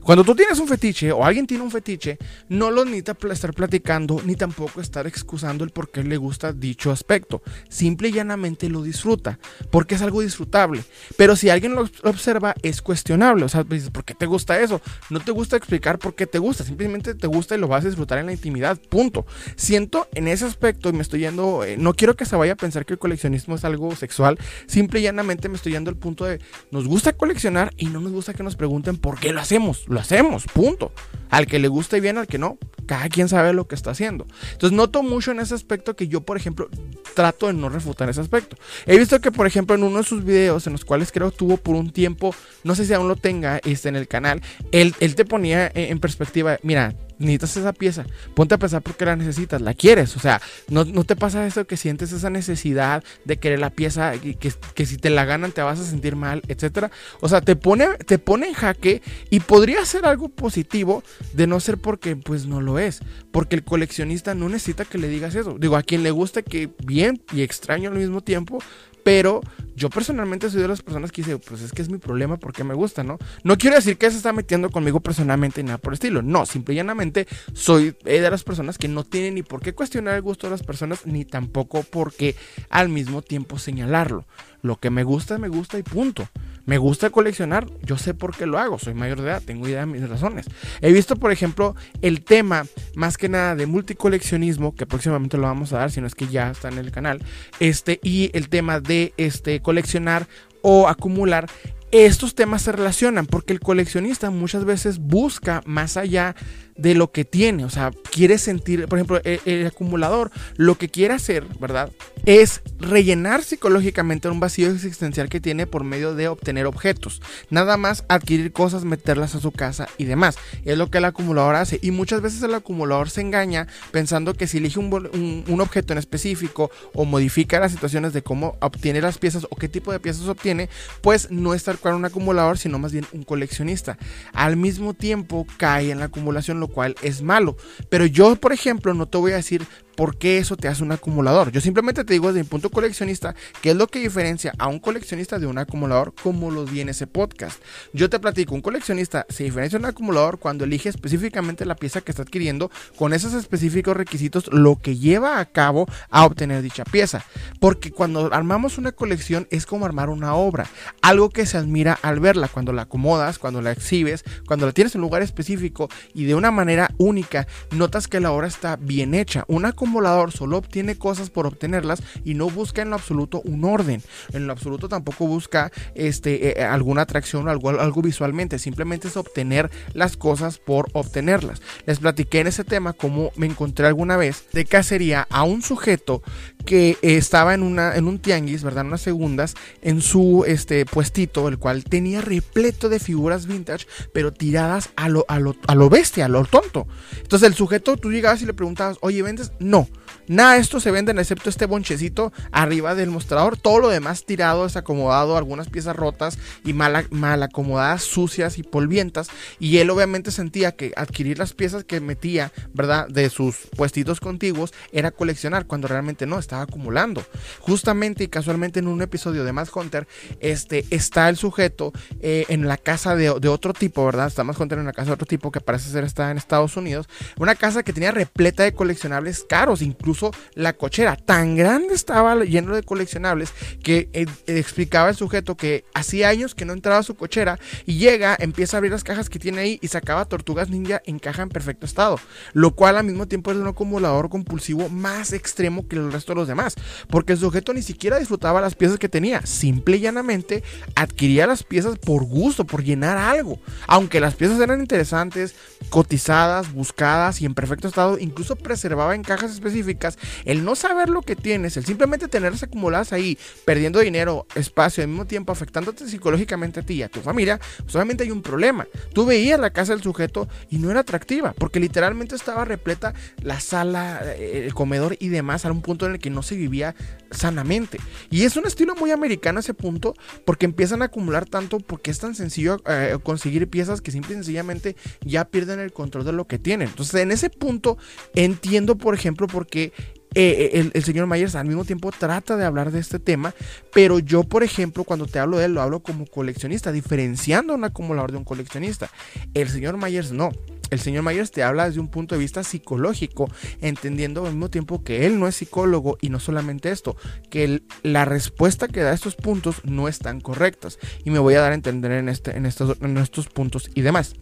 [0.00, 4.20] Cuando tú tienes un fetiche o alguien tiene un fetiche, no lo necesita estar platicando
[4.24, 7.42] ni tampoco estar excusando el por qué le gusta dicho aspecto.
[7.68, 9.38] Simple y llanamente lo disfruta,
[9.70, 10.84] porque es algo disfrutable.
[11.16, 13.44] Pero si alguien lo observa, es cuestionable.
[13.44, 14.80] O sea, dices, ¿por qué te gusta eso?
[15.10, 17.88] No te gusta explicar por qué te gusta, simplemente te gusta y lo vas a
[17.88, 19.26] disfrutar en la intimidad, punto.
[19.56, 22.56] Siento en ese aspecto y me estoy yendo, eh, no quiero que se vaya a
[22.56, 26.24] pensar que el coleccionismo es algo sexual, simple y llanamente me estoy yendo al punto
[26.24, 29.81] de, nos gusta coleccionar y no nos gusta que nos pregunten por qué lo hacemos
[29.86, 30.92] lo hacemos, punto.
[31.30, 34.26] Al que le guste bien, al que no, cada quien sabe lo que está haciendo.
[34.52, 36.68] Entonces noto mucho en ese aspecto que yo, por ejemplo,
[37.14, 38.56] trato de no refutar ese aspecto.
[38.86, 41.56] He visto que, por ejemplo, en uno de sus videos, en los cuales creo tuvo
[41.56, 45.14] por un tiempo, no sé si aún lo tenga este, en el canal, él, él
[45.14, 49.60] te ponía en perspectiva, mira, necesitas esa pieza, ponte a pensar por qué la necesitas,
[49.60, 53.70] la quieres, o sea, no, te pasa eso que sientes esa necesidad de querer la
[53.70, 54.36] pieza, que,
[54.74, 56.90] que, si te la ganan te vas a sentir mal, etcétera.
[57.20, 61.60] O sea, te pone, te pone en jaque y podría ser algo positivo de no
[61.60, 65.56] ser porque pues no es, porque el coleccionista no necesita que le digas eso.
[65.58, 68.58] Digo, a quien le gusta que bien y extraño al mismo tiempo,
[69.04, 69.40] pero
[69.74, 72.62] yo personalmente soy de las personas que dice, pues es que es mi problema porque
[72.62, 73.18] me gusta, ¿no?
[73.42, 76.22] No quiero decir que se está metiendo conmigo personalmente ni nada por el estilo.
[76.22, 80.14] No, simple y llanamente soy de las personas que no tienen ni por qué cuestionar
[80.14, 82.36] el gusto de las personas, ni tampoco por qué
[82.70, 84.24] al mismo tiempo señalarlo.
[84.62, 86.28] Lo que me gusta, me gusta y punto.
[86.64, 89.80] Me gusta coleccionar, yo sé por qué lo hago, soy mayor de edad, tengo idea
[89.80, 90.46] de mis razones.
[90.80, 95.72] He visto, por ejemplo, el tema más que nada de multicoleccionismo, que próximamente lo vamos
[95.72, 97.20] a dar, si no es que ya está en el canal,
[97.58, 100.26] este, y el tema de este, coleccionar
[100.62, 101.48] o acumular
[101.92, 106.34] estos temas se relacionan porque el coleccionista muchas veces busca más allá
[106.76, 110.88] de lo que tiene, o sea, quiere sentir, por ejemplo, e, el, acumulador lo que
[110.88, 111.90] quiere hacer, ¿verdad?
[112.24, 118.04] Es rellenar psicológicamente un vacío existencial que tiene por medio de obtener objetos, nada más
[118.08, 120.36] adquirir cosas, meterlas a su casa y demás.
[120.64, 124.46] Es lo que el acumulador hace y muchas veces el acumulador se engaña pensando que
[124.46, 129.18] si elige un, un objeto en específico o modifica las situaciones de cómo obtiene las
[129.18, 130.68] piezas o qué tipo de piezas obtiene,
[131.00, 133.98] pues no es tal cual un acumulador, sino más bien un coleccionista.
[134.32, 137.56] Al mismo tiempo cae en la acumulación lo cual es malo.
[137.88, 140.92] Pero yo, por ejemplo, no te voy a decir por qué eso te hace un
[140.92, 141.52] acumulador.
[141.52, 144.78] Yo simplemente te digo desde mi punto coleccionista qué es lo que diferencia a un
[144.78, 147.62] coleccionista de un acumulador como lo viene ese podcast.
[147.92, 152.00] Yo te platico, un coleccionista se diferencia de un acumulador cuando elige específicamente la pieza
[152.00, 156.84] que está adquiriendo con esos específicos requisitos, lo que lleva a cabo a obtener dicha
[156.84, 157.24] pieza.
[157.60, 160.66] Porque cuando armamos una colección es como armar una obra,
[161.02, 164.94] algo que se admira al verla, cuando la acomodas, cuando la exhibes, cuando la tienes
[164.94, 169.14] en un lugar específico y de una manera única, notas que la obra está bien
[169.14, 169.44] hecha.
[169.48, 174.00] Una acumulador solo obtiene cosas por obtenerlas y no busca en lo absoluto un orden.
[174.32, 178.60] En lo absoluto tampoco busca este, eh, eh, alguna atracción o algo, algo visualmente.
[178.60, 181.62] Simplemente es obtener las cosas por obtenerlas.
[181.84, 186.22] Les platiqué en ese tema cómo me encontré alguna vez de cacería a un sujeto
[186.64, 188.82] que estaba en, una, en un tianguis, ¿verdad?
[188.82, 194.32] En unas segundas, en su este, puestito, el cual tenía repleto de figuras vintage, pero
[194.32, 196.86] tiradas a lo, a lo, a lo bestia, a lo tonto.
[197.20, 199.52] Entonces el sujeto, tú llegabas y le preguntabas, oye, ¿vendes?
[199.58, 199.88] No,
[200.28, 203.56] nada de esto se venden excepto este bonchecito arriba del mostrador.
[203.56, 209.28] Todo lo demás tirado, desacomodado, algunas piezas rotas y mal, mal acomodadas, sucias y polvientas.
[209.58, 213.08] Y él obviamente sentía que adquirir las piezas que metía, ¿verdad?
[213.08, 217.24] De sus puestitos contiguos era coleccionar, cuando realmente no, estaba acumulando.
[217.60, 220.06] Justamente y casualmente en un episodio de Mass Hunter,
[220.40, 224.26] este, está el sujeto eh, en la casa de, otro tipo, ¿verdad?
[224.26, 226.76] Está Mass Hunter en la casa de otro tipo que parece ser está en Estados
[226.76, 227.08] Unidos.
[227.38, 230.21] Una casa que tenía repleta de coleccionables caros, incluso
[230.54, 231.16] la cochera.
[231.16, 236.64] Tan grande estaba lleno de coleccionables que eh, explicaba el sujeto que hacía años que
[236.64, 239.78] no entraba a su cochera y llega, empieza a abrir las cajas que tiene ahí
[239.82, 242.18] y sacaba tortugas ninja en caja en perfecto estado.
[242.52, 246.36] Lo cual al mismo tiempo es un acumulador compulsivo más extremo que el resto de
[246.36, 246.74] los demás.
[247.08, 249.44] Porque el sujeto ni siquiera disfrutaba las piezas que tenía.
[249.46, 250.62] Simple y llanamente
[250.94, 253.58] adquiría las piezas por gusto, por llenar algo.
[253.86, 255.54] Aunque las piezas eran interesantes,
[255.90, 260.01] cotizadas, buscadas y en perfecto estado, incluso preservaba en cajas específicas.
[260.44, 265.08] El no saber lo que tienes, el simplemente tenerlas acumuladas ahí, perdiendo dinero, espacio, al
[265.08, 268.86] mismo tiempo afectándote psicológicamente a ti y a tu familia, pues obviamente hay un problema.
[269.12, 273.60] Tú veías la casa del sujeto y no era atractiva, porque literalmente estaba repleta la
[273.60, 276.94] sala, eh, el comedor y demás a un punto en el que no se vivía
[277.30, 277.98] sanamente.
[278.30, 282.18] Y es un estilo muy americano ese punto, porque empiezan a acumular tanto porque es
[282.18, 286.46] tan sencillo eh, conseguir piezas que simple y sencillamente ya pierden el control de lo
[286.46, 286.88] que tienen.
[286.88, 287.98] Entonces, en ese punto
[288.34, 289.91] entiendo, por ejemplo, por qué
[290.34, 293.54] eh, el, el, señor Myers al mismo tiempo trata de hablar de este tema,
[293.92, 297.84] pero yo, por ejemplo, cuando te hablo de él, lo hablo como coleccionista, diferenciando un
[297.84, 299.10] acumulador de un coleccionista.
[299.54, 300.50] El señor Myers no.
[300.92, 305.02] El señor Myers te habla desde un punto de vista psicológico, entendiendo al mismo tiempo
[305.02, 307.16] que él no es psicólogo y no solamente esto,
[307.48, 310.98] que la respuesta que da a estos puntos no están correctas.
[311.24, 314.02] Y me voy a dar a entender en, este, en, estos, en estos puntos y
[314.02, 314.34] demás.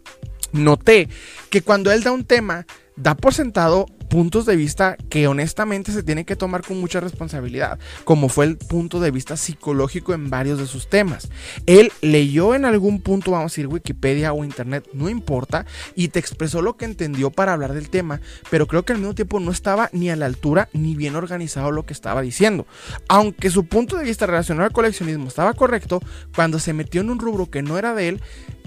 [0.53, 1.09] Noté
[1.51, 6.03] que cuando él da un tema, da por sentado puntos de vista que honestamente se
[6.03, 10.59] tienen que tomar con mucha responsabilidad, como fue el punto de vista psicológico en varios
[10.59, 11.31] de sus temas.
[11.65, 16.19] Él leyó en algún punto, vamos a decir Wikipedia o Internet, no importa, y te
[16.19, 18.21] expresó lo que entendió para hablar del tema,
[18.51, 21.71] pero creo que al mismo tiempo no estaba ni a la altura ni bien organizado
[21.71, 22.67] lo que estaba diciendo.
[23.09, 26.03] Aunque su punto de vista relacionado al coleccionismo estaba correcto,
[26.35, 28.21] cuando se metió en un rubro que no era de él,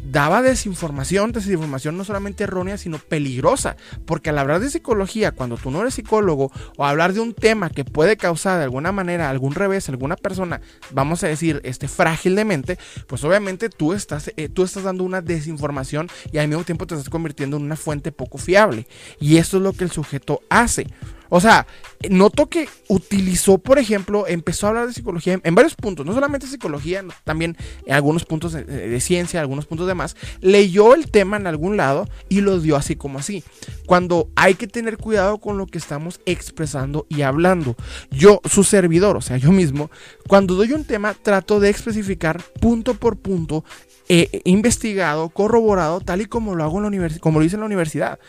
[0.10, 5.72] daba desinformación, desinformación no solamente errónea, sino peligrosa, porque al hablar de psicología, cuando tú
[5.72, 9.56] no eres psicólogo, o hablar de un tema que puede causar de alguna manera algún
[9.56, 10.62] revés alguna persona,
[10.92, 15.04] vamos a decir, este frágil de mente, pues obviamente tú estás, eh, tú estás dando
[15.04, 18.88] una desinformación y al mismo tiempo te estás convirtiendo en una fuente poco fiable.
[19.20, 20.88] Y eso es lo que el sujeto hace.
[21.30, 21.66] O sea,
[22.10, 26.48] noto que utilizó, por ejemplo, empezó a hablar de psicología en, varios puntos, no solamente
[26.48, 30.16] psicología, también en algunos puntos de, ciencia, algunos puntos de más.
[30.42, 33.44] Leyó el tema en algún lado y lo dio así como así.
[33.86, 37.76] Cuando hay que tener cuidado con lo que estamos expresando y hablando.
[38.12, 39.90] Yo, su servidor, o sea, yo mismo,
[40.28, 43.64] cuando doy un tema, trato de especificar punto por punto
[44.10, 47.66] eh, investigado, corroborado, tal y como lo hago en la como lo hice en la
[47.66, 48.20] universidad.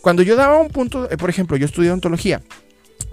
[0.00, 2.42] Cuando yo daba un punto, eh, por ejemplo, yo estudié ontología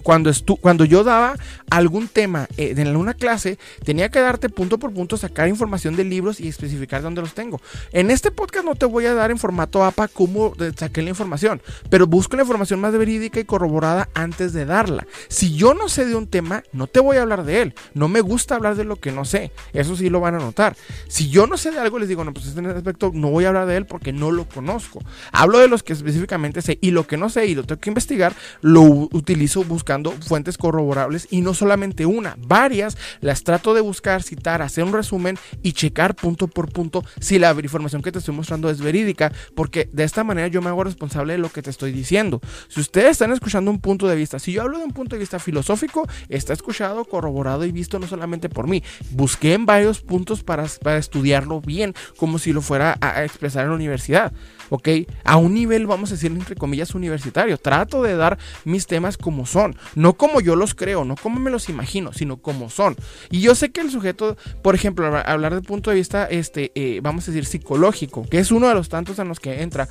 [0.04, 1.36] cuando, cuando yo daba
[1.69, 6.04] algún tema eh, en una clase, tenía que darte punto por punto, sacar información de
[6.04, 7.62] libros y especificar dónde los tengo.
[7.91, 11.62] En este podcast no te voy a dar en formato APA cómo saqué la información,
[11.89, 15.06] pero busco la información más verídica y corroborada antes de darla.
[15.27, 17.73] Si yo no sé de un tema, no te voy a hablar de él.
[17.93, 19.51] No me gusta hablar de lo que no sé.
[19.73, 20.75] Eso sí lo van a notar.
[21.08, 23.45] Si yo no sé de algo, les digo, no, pues en este aspecto no voy
[23.45, 24.99] a hablar de él porque no lo conozco.
[25.32, 27.89] Hablo de los que específicamente sé y lo que no sé y lo tengo que
[27.89, 34.22] investigar, lo utilizo buscando fuentes corroborables y no solamente una, varias, las trato de buscar,
[34.22, 38.36] citar, hacer un resumen y checar punto por punto si la información que te estoy
[38.36, 41.72] mostrando es verídica, porque de esta manera yo me hago responsable de lo que te
[41.72, 42.41] estoy diciendo.
[42.67, 45.20] Si ustedes están escuchando un punto de vista, si yo hablo de un punto de
[45.20, 50.44] vista filosófico, está escuchado, corroborado y visto no solamente por mí, busqué en varios puntos
[50.44, 54.32] para, para estudiarlo bien, como si lo fuera a expresar en la universidad.
[54.71, 54.89] ¿Ok?
[55.23, 57.57] A un nivel, vamos a decir, entre comillas, universitario.
[57.57, 61.51] Trato de dar mis temas como son, no como yo los creo, no como me
[61.51, 62.95] los imagino, sino como son.
[63.29, 67.01] Y yo sé que el sujeto, por ejemplo, hablar de punto de vista, este, eh,
[67.03, 69.89] vamos a decir, psicológico, que es uno de los tantos en los que entra,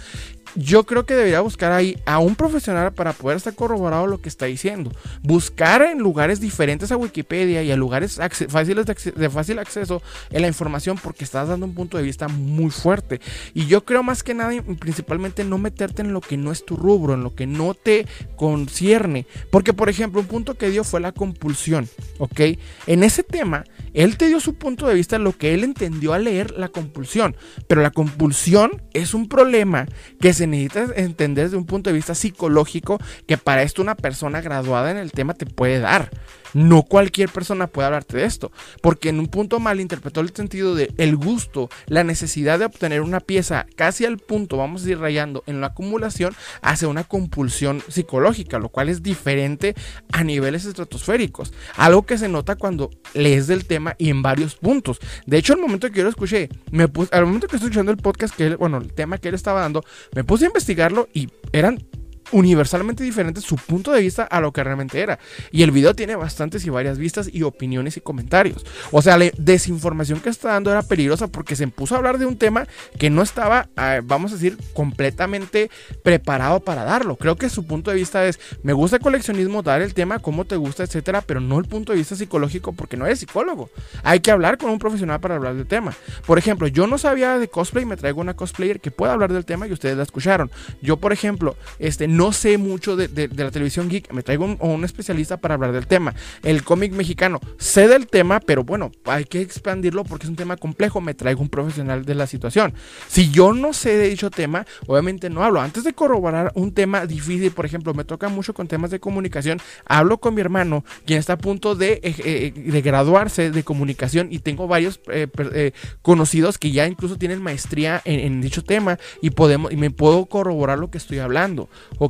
[0.55, 4.29] yo creo que debería buscar ahí a un profesional para poder estar corroborado lo que
[4.29, 4.91] está diciendo.
[5.23, 10.49] Buscar en lugares diferentes a Wikipedia y a lugares fáciles de, fácil acceso en la
[10.49, 13.21] información porque estás dando un punto de vista muy fuerte.
[13.55, 16.77] Y yo creo más que nada, principalmente, no meterte en lo que no es tu
[16.77, 19.27] rubro, en lo que no te concierne.
[19.51, 22.41] Porque, por ejemplo, un punto que dio fue la compulsión, ¿ok?
[22.87, 26.25] En ese tema, él te dio su punto de vista, lo que él entendió al
[26.25, 27.37] leer la compulsión.
[27.67, 29.87] Pero la compulsión es un problema
[30.21, 34.41] que se necesita entender desde un punto de vista psicológico que para esto una persona
[34.41, 36.11] graduada en el tema te puede dar.
[36.55, 40.75] No cualquier persona puede hablarte de esto, porque en un punto mal interpretó el sentido
[40.75, 44.99] de el gusto, la necesidad de obtener una pieza casi al punto, vamos a ir
[44.99, 49.75] rayando en la acumulación, hace una compulsión psicológica, lo cual es diferente
[50.13, 51.53] a niveles estratosféricos.
[51.77, 54.99] Algo que se nota cuando lees del tema y en varios puntos.
[55.27, 57.93] De hecho, al momento que yo lo escuché, me puse, al momento que estoy escuchando
[57.93, 59.85] el podcast que él, bueno, el tema que él estaba dando,
[60.15, 61.85] me puse a investigarlo y eran
[62.33, 65.19] universalmente diferente su punto de vista a lo que realmente era.
[65.51, 68.65] Y el video tiene bastantes y varias vistas y opiniones y comentarios.
[68.91, 72.27] O sea, la desinformación que está dando era peligrosa porque se puso a hablar de
[72.27, 72.67] un tema
[72.99, 75.71] que no estaba, ah, vamos a decir, completamente
[76.03, 77.17] preparado para darlo.
[77.17, 80.45] Creo que su punto de vista es, me gusta el coleccionismo, dar el tema, cómo
[80.45, 83.71] te gusta, etcétera, pero no el punto de vista psicológico porque no eres psicólogo.
[84.03, 85.95] Hay que hablar con un profesional para hablar del tema.
[86.27, 89.45] Por ejemplo, yo no sabía de cosplay, me traigo una cosplayer que pueda hablar del
[89.45, 90.51] tema y ustedes la escucharon.
[90.83, 94.85] Yo, por ejemplo, este, no sé mucho de, la televisión geek, me traigo un, un,
[94.85, 96.15] especialista para hablar del tema.
[96.43, 100.57] El cómic mexicano, sé del tema, pero bueno, hay que expandirlo porque es un tema
[100.57, 102.75] complejo, me traigo un profesional de la situación.
[103.09, 105.61] Si yo no sé de dicho tema, obviamente no hablo.
[105.61, 109.61] Antes de corroborar un tema difícil, por ejemplo, me toca mucho con temas de comunicación,
[109.87, 114.29] hablo con mi hermano, quien está a punto de, eh, eh, de graduarse de comunicación
[114.31, 119.31] y tengo varios eh, conocidos que ya incluso tienen maestría en, en, dicho tema y,
[119.31, 121.69] podemos, y me puedo corroborar lo que estoy hablando.
[121.99, 122.10] ¿ok?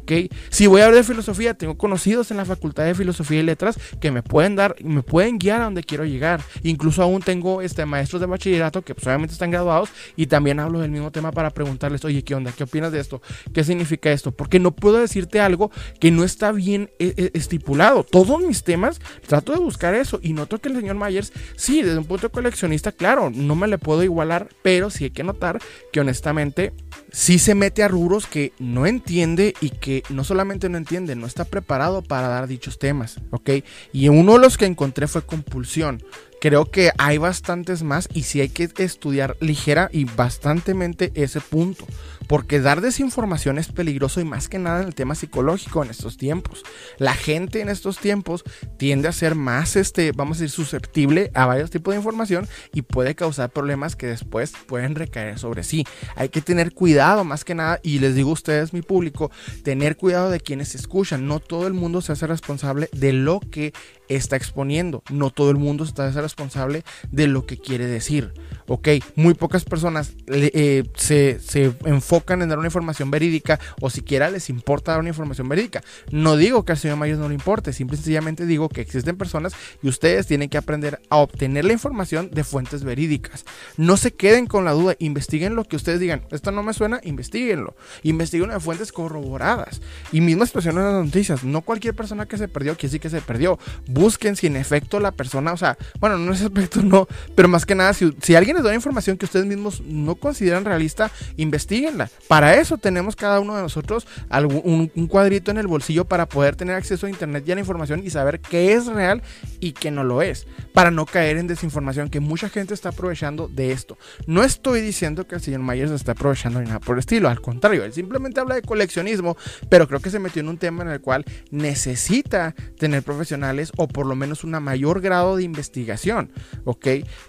[0.51, 3.79] Si voy a hablar de filosofía, tengo conocidos en la Facultad de Filosofía y Letras
[4.01, 6.41] que me pueden dar, me pueden guiar a donde quiero llegar.
[6.63, 10.81] Incluso aún tengo este, maestros de bachillerato que pues, obviamente están graduados y también hablo
[10.81, 12.53] del mismo tema para preguntarles, oye, ¿qué onda?
[12.53, 13.23] ¿Qué opinas de esto?
[13.53, 14.33] ¿Qué significa esto?
[14.33, 18.05] Porque no puedo decirte algo que no está bien e, e, estipulado.
[18.05, 21.99] Todos mis temas trato de buscar eso y noto que el señor Myers, sí, desde
[21.99, 25.59] un punto de coleccionista, claro, no me le puedo igualar, pero sí hay que notar
[25.93, 26.73] que honestamente
[27.13, 31.27] sí se mete a rubros que no entiende y que no solamente no entiende, no
[31.27, 33.51] está preparado para dar dichos temas, ¿ok?
[33.93, 36.03] Y uno de los que encontré fue compulsión.
[36.41, 41.87] Creo que hay bastantes más y sí hay que estudiar ligera y bastantemente ese punto.
[42.31, 46.17] Porque dar desinformación es peligroso y más que nada en el tema psicológico en estos
[46.17, 46.63] tiempos.
[46.97, 48.45] La gente en estos tiempos
[48.79, 52.83] tiende a ser más, este, vamos a decir, susceptible a varios tipos de información y
[52.83, 55.85] puede causar problemas que después pueden recaer sobre sí.
[56.15, 59.33] Hay que tener cuidado más que nada y les digo a ustedes, mi público,
[59.65, 61.27] tener cuidado de quienes escuchan.
[61.27, 63.73] No todo el mundo se hace responsable de lo que
[64.11, 65.03] está exponiendo.
[65.11, 68.35] No todo el mundo hace responsable de lo que quiere decir.
[68.67, 74.31] Ok, muy pocas personas eh, se, se enfocan en dar una información verídica o siquiera
[74.31, 75.83] les importa dar una información verídica.
[76.11, 79.17] No digo que al señor Mayos no le importe, simple y sencillamente digo que existen
[79.17, 83.45] personas y ustedes tienen que aprender a obtener la información de fuentes verídicas.
[83.77, 86.23] No se queden con la duda, investiguen lo que ustedes digan.
[86.31, 87.75] Esto no me suena, investiguenlo.
[88.03, 89.81] Investiguen de fuentes corroboradas.
[90.13, 91.45] Y misma situación en las noticias.
[91.45, 93.59] No cualquier persona que se perdió que sí que se perdió.
[94.01, 97.49] Busquen si en efecto la persona, o sea, bueno, no en ese aspecto no, pero
[97.49, 101.11] más que nada, si, si alguien les da información que ustedes mismos no consideran realista,
[101.37, 102.09] investiguenla.
[102.27, 104.07] Para eso tenemos cada uno de nosotros
[104.49, 108.01] un, cuadrito en el bolsillo para poder tener acceso a internet y a la información
[108.03, 109.23] y saber qué es real
[109.61, 110.47] y qué no lo es.
[110.73, 113.99] Para no caer en desinformación que mucha gente está aprovechando de esto.
[114.27, 117.29] No estoy diciendo que el señor Myers está aprovechando ni nada por el estilo.
[117.29, 119.37] Al contrario, él simplemente habla de coleccionismo,
[119.69, 123.89] pero creo que se metió en un tema en el cual necesita tener profesionales o
[123.93, 126.31] por lo menos un mayor grado de investigación.
[126.65, 126.87] ¿Ok?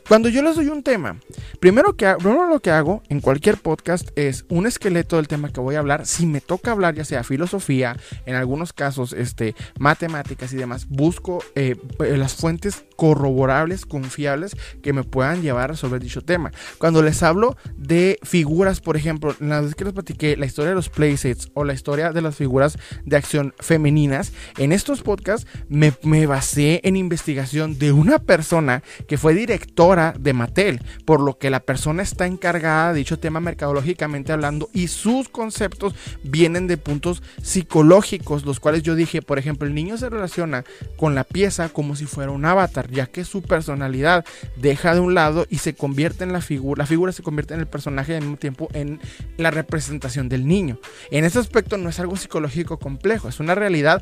[0.08, 1.18] Cuando yo les doy un tema,
[1.60, 5.60] primero, que, primero lo que hago en cualquier podcast es un esqueleto del tema que
[5.60, 6.06] voy a hablar.
[6.06, 11.44] Si me toca hablar ya sea filosofía, en algunos casos este, matemáticas y demás, busco
[11.56, 16.52] eh, las fuentes corroborables, confiables, que me puedan llevar a resolver dicho tema.
[16.78, 20.76] Cuando les hablo de figuras, por ejemplo, la vez que les platiqué la historia de
[20.76, 25.94] los playsets o la historia de las figuras de acción femeninas, en estos podcasts me,
[26.04, 31.50] me basé en investigación de una persona que fue directora de Mattel, por lo que
[31.50, 37.24] la persona está encargada de dicho tema mercadológicamente hablando y sus conceptos vienen de puntos
[37.42, 40.64] psicológicos, los cuales yo dije, por ejemplo, el niño se relaciona
[40.98, 44.26] con la pieza como si fuera un avatar, ya que su personalidad
[44.58, 47.62] deja de un lado y se convierte en la figura, la figura se convierte en
[47.62, 49.00] el personaje al mismo tiempo en
[49.38, 50.80] la representación del niño.
[51.12, 54.02] En ese aspecto no es algo psicológico complejo, es una realidad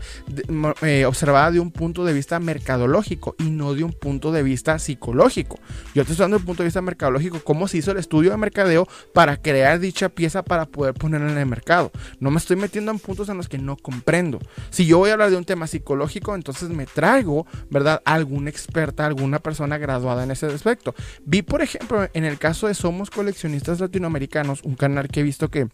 [0.82, 4.80] eh, observada de un punto de vista mercadológico y no de un punto de vista
[4.80, 5.60] psicológico.
[5.94, 8.38] Yo estoy hablando de un punto de vista mercadológico, cómo se hizo el estudio de
[8.38, 11.92] mercadeo para crear dicha pieza para poder ponerlo en el mercado.
[12.20, 14.40] No me estoy metiendo en puntos en los que no comprendo.
[14.70, 18.02] Si yo voy a hablar de un tema psicológico, entonces me traigo, ¿verdad?
[18.06, 20.96] Alguna experta, alguna persona graduada en ese aspecto.
[21.26, 25.50] Vi, por ejemplo, en el caso de Somos Coleccionistas Latinoamericanos, un canal que he visto
[25.50, 25.68] que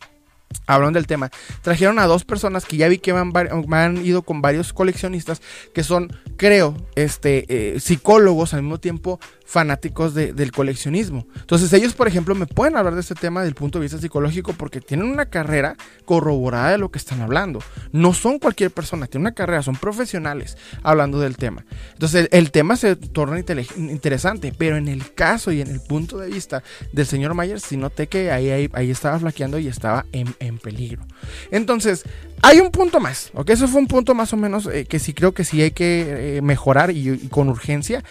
[0.67, 1.31] hablaron del tema,
[1.61, 3.31] trajeron a dos personas que ya vi que van,
[3.71, 5.41] han ido con varios coleccionistas
[5.73, 11.27] que son, creo, este, eh, psicólogos al mismo tiempo fanáticos del coleccionismo.
[11.35, 13.99] Entonces ellos, por ejemplo, me pueden hablar de este tema desde el punto de vista
[13.99, 17.59] psicológico porque tienen una carrera corroborada de lo que están hablando.
[17.91, 21.63] No son cualquier persona, tienen una carrera, son profesionales hablando del tema.
[21.93, 26.29] Entonces el, tema se torna interesante, pero en el caso y en el punto de
[26.29, 31.05] vista del señor Mayer, sí noté que ahí, ahí, estaba flaqueando y estaba en, peligro.
[31.51, 32.03] Entonces,
[32.41, 33.49] hay un punto más, ¿ok?
[33.49, 36.37] Eso fue un punto más o menos eh, que sí creo que sí hay que
[36.37, 38.03] eh, mejorar y con urgencia.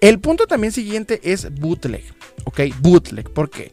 [0.00, 2.04] El punto también siguiente es bootleg.
[2.44, 2.60] ¿Ok?
[2.80, 3.30] Bootleg.
[3.30, 3.72] ¿Por qué?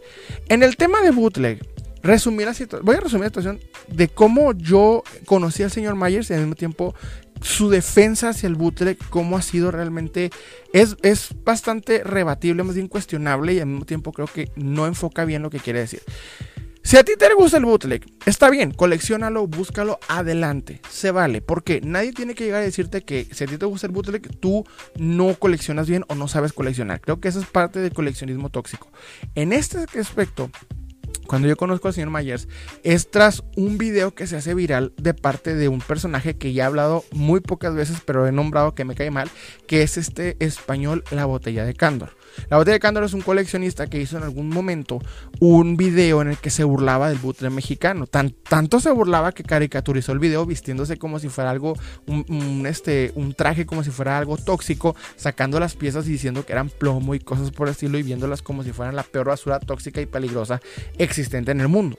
[0.50, 1.66] En el tema de bootleg,
[2.04, 2.86] resumir la.
[2.86, 6.56] Voy a resumir la situación de cómo yo conocí al señor Myers y al mismo
[6.56, 6.96] tiempo
[7.42, 10.32] su defensa hacia el bootleg, cómo ha sido realmente.
[10.74, 15.24] Es, es bastante rebatible, más bien cuestionable y al mismo tiempo creo que no enfoca
[15.24, 16.02] bien lo que quiere decir.
[16.88, 21.82] Si a ti te gusta el bootleg, está bien, coleccionalo, búscalo, adelante, se vale, porque
[21.84, 24.64] nadie tiene que llegar a decirte que si a ti te gusta el bootleg, tú
[24.98, 27.02] no coleccionas bien o no sabes coleccionar.
[27.02, 28.90] Creo que eso es parte del coleccionismo tóxico.
[29.36, 30.50] En este aspecto,
[31.28, 32.48] cuando yo conozco al señor Myers,
[32.84, 36.64] es tras un video que se hace viral de parte de un personaje que ya
[36.64, 39.30] he hablado muy pocas veces, pero he nombrado que me cae mal,
[39.68, 42.17] que es este español La Botella de Cándor.
[42.50, 45.00] La botella de Cándor es un coleccionista que hizo en algún momento
[45.40, 48.08] un video en el que se burlaba del bootleg mexicano.
[48.08, 51.76] tanto se burlaba que caricaturizó el video vistiéndose como si fuera algo,
[52.06, 56.54] un, este, un traje como si fuera algo tóxico, sacando las piezas y diciendo que
[56.54, 59.60] eran plomo y cosas por el estilo y viéndolas como si fueran la peor basura
[59.60, 60.62] tóxica y peligrosa
[60.98, 61.98] existente en el mundo.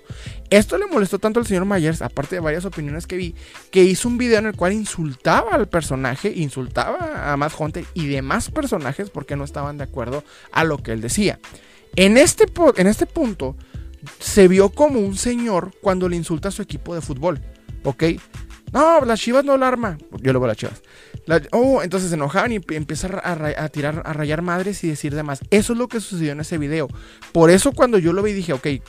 [0.51, 3.35] Esto le molestó tanto al señor Myers, aparte de varias opiniones que vi,
[3.71, 8.07] que hizo un video en el cual insultaba al personaje, insultaba a Matt Hunter y
[8.07, 10.18] demás personajes porque no estaban de acuerdo
[10.53, 11.39] a lo que él decía.
[11.97, 12.47] En este,
[12.77, 13.57] en este punto,
[14.19, 17.41] se vio como un señor cuando le insulta a su equipo de fútbol.
[17.85, 18.05] ¿Ok?
[18.73, 19.99] No, las chivas no la arma.
[20.21, 20.83] Yo lo veo a las chivas.
[21.53, 25.41] oh, entonces se enojaban y empieza a, tirar, a rayar madres y decir demás.
[25.51, 26.89] Eso es lo que sucedió en ese video.
[27.33, 28.83] Por eso cuando yo lo vi dije, ok, eh,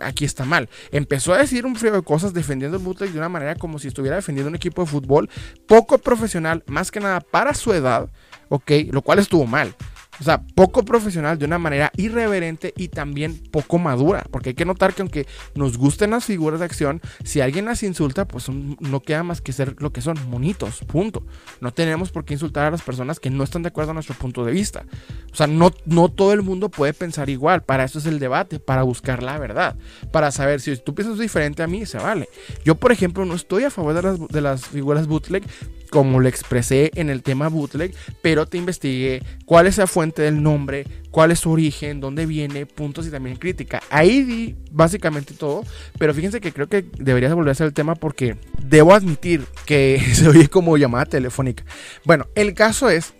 [0.00, 0.68] aquí está mal.
[0.92, 3.88] Empezó a decir un frío de cosas defendiendo el bootleg de una manera como si
[3.88, 5.28] estuviera defendiendo un equipo de fútbol
[5.66, 8.08] poco profesional, más que nada para su edad,
[8.48, 9.74] ok, lo cual estuvo mal.
[10.20, 14.24] O sea, poco profesional de una manera irreverente y también poco madura.
[14.30, 17.82] Porque hay que notar que aunque nos gusten las figuras de acción, si alguien las
[17.82, 21.24] insulta, pues no queda más que ser lo que son, monitos, punto.
[21.60, 24.14] No tenemos por qué insultar a las personas que no están de acuerdo a nuestro
[24.14, 24.84] punto de vista.
[25.32, 27.62] O sea, no, no todo el mundo puede pensar igual.
[27.62, 29.76] Para eso es el debate, para buscar la verdad.
[30.12, 32.28] Para saber si tú piensas diferente a mí, se vale.
[32.64, 35.44] Yo, por ejemplo, no estoy a favor de las, de las figuras bootleg
[35.90, 40.42] como lo expresé en el tema bootleg, pero te investigué cuál es la fuente del
[40.42, 43.82] nombre, cuál es su origen, dónde viene, puntos y también crítica.
[43.90, 45.64] Ahí di básicamente todo,
[45.98, 50.00] pero fíjense que creo que deberías volver a hacer el tema porque debo admitir que
[50.12, 51.64] se oye como llamada telefónica.
[52.04, 53.14] Bueno, el caso es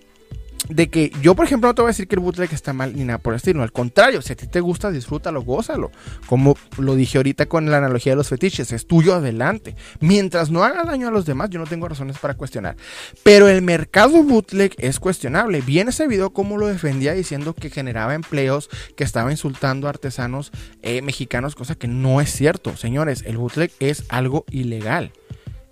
[0.69, 2.95] de que yo, por ejemplo, no te voy a decir que el bootleg está mal
[2.97, 3.63] ni nada por el estilo.
[3.63, 5.91] Al contrario, si a ti te gusta, disfrútalo, gózalo.
[6.27, 9.77] Como lo dije ahorita con la analogía de los fetiches, es tuyo adelante.
[10.01, 12.77] Mientras no haga daño a los demás, yo no tengo razones para cuestionar.
[13.23, 15.61] Pero el mercado bootleg es cuestionable.
[15.61, 20.53] Viene ese video como lo defendía diciendo que generaba empleos, que estaba insultando a artesanos
[20.83, 22.77] eh, mexicanos, cosa que no es cierto.
[22.77, 25.13] Señores, el bootleg es algo ilegal.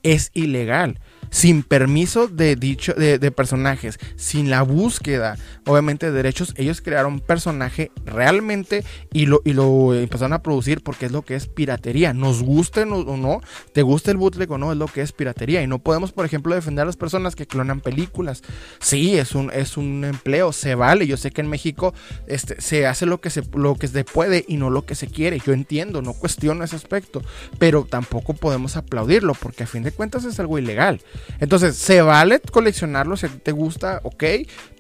[0.03, 0.99] Es ilegal
[1.35, 7.21] sin permiso de dicho de, personajes, sin la búsqueda, obviamente, de derechos, ellos crearon un
[7.21, 12.13] personaje realmente y lo, y lo empezaron a producir porque es lo que es piratería.
[12.13, 13.41] Nos guste o no,
[13.73, 15.61] te gusta el bootleg o no, es lo que es piratería.
[15.61, 18.43] Y no podemos, por ejemplo, defender a las personas que clonan películas.
[18.79, 21.09] Sí, es un, es un empleo, se vale.
[21.09, 21.95] Yo sé que en México
[22.29, 25.09] este, se hace lo que se, lo que se puede y no lo que se
[25.09, 25.41] quiere.
[25.45, 27.23] Yo entiendo, no cuestiono ese aspecto,
[27.59, 31.01] pero tampoco podemos aplaudirlo porque a fin de cuentas es algo ilegal.
[31.41, 34.25] Entonces, se vale coleccionarlo si a ti te gusta, ok,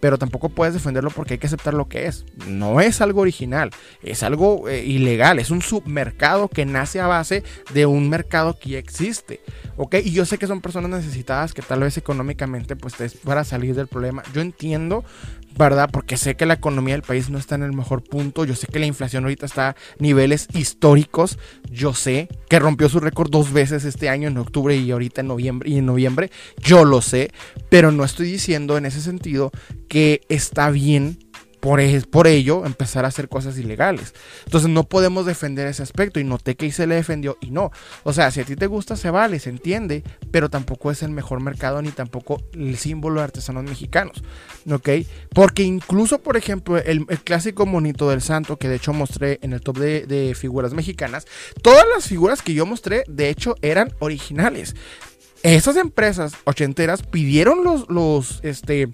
[0.01, 2.25] pero tampoco puedes defenderlo porque hay que aceptar lo que es.
[2.49, 3.71] No es algo original,
[4.03, 7.43] es algo eh, ilegal, es un submercado que nace a base
[7.73, 9.41] de un mercado que ya existe,
[9.77, 9.97] ok.
[10.05, 13.89] Y yo sé que son personas necesitadas que tal vez económicamente pues para salir del
[13.89, 14.23] problema.
[14.33, 15.05] Yo entiendo,
[15.57, 15.89] ¿verdad?
[15.91, 18.45] Porque sé que la economía del país no está en el mejor punto.
[18.45, 21.39] Yo sé que la inflación ahorita está a niveles históricos.
[21.71, 25.29] Yo sé que rompió su récord dos veces este año en octubre y ahorita en
[25.29, 26.31] noviembre y en noviembre.
[26.59, 27.31] Yo lo sé,
[27.69, 29.51] pero no estoy diciendo en ese sentido
[29.89, 31.19] que está bien
[31.65, 31.81] por,
[32.11, 34.13] por ello empezar a hacer cosas ilegales.
[34.45, 37.71] Entonces no podemos defender ese aspecto y noté que se le defendió y no.
[38.03, 41.09] O sea, si a ti te gusta se vale, se entiende, pero tampoco es el
[41.09, 44.23] mejor mercado ni tampoco el símbolo de artesanos mexicanos.
[44.71, 44.91] ¿Ok?
[45.31, 49.63] Porque incluso, por ejemplo, el, clásico monito del santo que de hecho mostré en el
[49.63, 51.27] top de, de figuras mexicanas,
[51.63, 54.75] todas las figuras que yo mostré de hecho eran originales.
[55.45, 58.89] Esas empresas ochenteras pidieron los, los, este,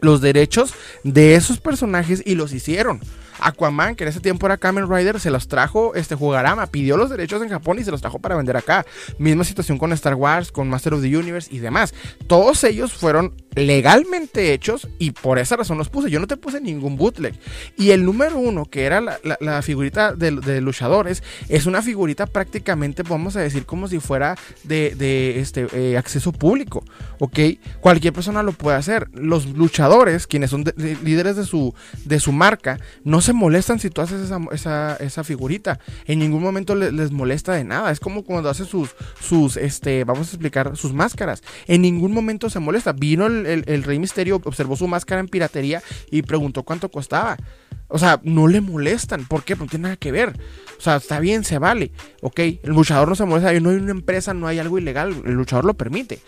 [0.00, 3.00] los derechos de esos personajes y los hicieron.
[3.40, 7.10] Aquaman, que en ese tiempo era Kamen Rider, se los trajo este Jugarama, pidió los
[7.10, 8.84] derechos en Japón y se los trajo para vender acá.
[9.18, 11.94] Misma situación con Star Wars, con Master of the Universe y demás.
[12.26, 16.10] Todos ellos fueron legalmente hechos y por esa razón los puse.
[16.10, 17.34] Yo no te puse ningún bootleg.
[17.76, 23.36] Y el número uno, que era la, figurita de, luchadores, es una figurita prácticamente, vamos
[23.36, 26.84] a decir, como si fuera de, este, eh, acceso público.
[27.18, 27.38] ¿Ok?
[27.80, 29.08] Cualquier persona lo puede hacer.
[29.12, 30.64] Los luchadores, quienes son
[31.02, 31.74] líderes de su,
[32.04, 35.78] de su marca, no se molestan si tú haces esa, figurita.
[36.06, 37.90] En ningún momento les, molesta de nada.
[37.90, 41.42] Es como cuando hace sus, sus, este, vamos a explicar, sus máscaras.
[41.66, 42.92] En ningún momento se molesta.
[42.92, 47.36] Vino el, el Rey Misterio, observó su máscara en piratería y preguntó cuánto costaba.
[47.88, 49.26] O sea, no le molestan.
[49.26, 49.56] ¿Por qué?
[49.56, 50.38] Porque no tiene nada que ver.
[50.78, 51.90] O sea, está bien, se vale.
[52.22, 53.52] Ok, el luchador no se molesta.
[53.60, 55.14] No hay una empresa, no hay algo ilegal.
[55.24, 56.20] El luchador lo permite.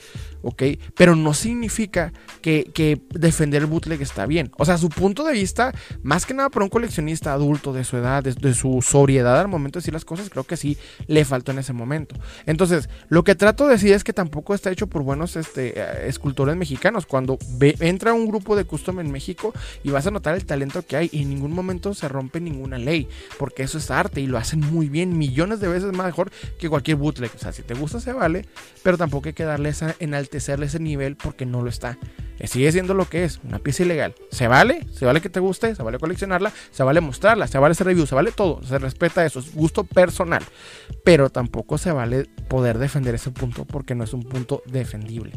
[0.43, 0.63] Ok,
[0.97, 4.51] pero no significa que, defender el bootleg está bien.
[4.57, 7.99] O sea, su punto de vista, más que nada para un coleccionista adulto de su
[7.99, 11.53] edad, de, su sobriedad al momento de decir las cosas, creo que sí le faltó
[11.53, 12.17] en ese momento.
[12.47, 16.09] Entonces, lo que trato de decir es que tampoco está hecho por buenos este, eh,
[16.09, 17.05] escultores mexicanos.
[17.05, 19.53] Cuando entra un grupo de custom en México
[19.83, 23.09] y vas a notar el talento que hay y ningún momento se rompe ninguna ley,
[23.39, 26.97] porque eso es arte y lo hacen muy bien, millones de veces mejor que cualquier
[26.97, 27.31] bootleg.
[27.35, 28.47] O sea, si te gusta se vale,
[28.83, 31.99] pero tampoco hay que darle enaltecerle ese nivel porque no lo está.
[32.41, 34.15] Eh, sigue siendo lo que es, una pieza ilegal.
[34.31, 37.73] Se vale, se vale que te guste, se vale coleccionarla, se vale mostrarla, se vale
[37.73, 40.43] hacer review, se vale todo, se respeta eso, es gusto personal.
[41.05, 45.33] Pero tampoco se vale poder defender ese punto porque no es un punto defendible.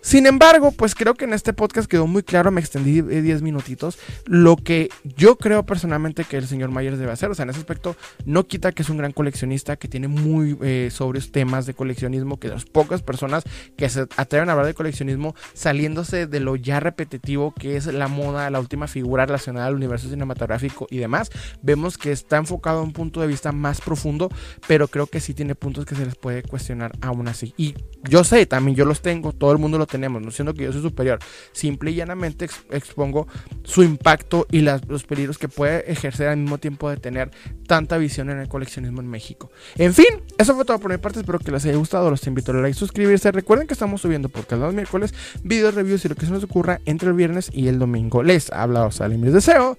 [0.00, 3.98] Sin embargo, pues creo que en este podcast quedó muy claro, me extendí 10 minutitos,
[4.26, 7.30] lo que yo creo personalmente que el señor Myers debe hacer.
[7.30, 10.56] O sea, en ese aspecto no quita que es un gran coleccionista, que tiene muy
[10.62, 13.44] eh, sobrios temas de coleccionismo, que las pocas personas
[13.76, 18.08] que se atreven a hablar de coleccionismo saliéndose de lo ya repetitivo que es la
[18.08, 21.30] moda, la última figura relacionada al universo cinematográfico y demás.
[21.62, 24.30] Vemos que está enfocado a un punto de vista más profundo,
[24.68, 27.52] pero creo que sí tiene puntos que se les puede cuestionar aún así.
[27.56, 27.74] Y
[28.08, 30.72] yo sé, también yo los tengo, todo el mundo lo tenemos, no siendo que yo
[30.72, 31.18] soy superior.
[31.52, 33.26] Simple y llanamente expongo
[33.64, 37.30] su impacto y los peligros que puede ejercer al mismo tiempo de tener
[37.66, 39.50] tanta visión en el coleccionismo en México.
[39.76, 41.20] En fin, eso fue todo por mi parte.
[41.20, 42.10] Espero que les haya gustado.
[42.10, 43.32] Los invito a like, suscribirse.
[43.32, 46.80] Recuerden que estamos subiendo por cada miércoles videos, reviews y lo que se nos ocurra
[46.84, 48.22] entre el viernes y el domingo.
[48.22, 49.76] Les ha hablado Salim les deseo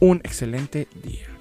[0.00, 1.33] un excelente día.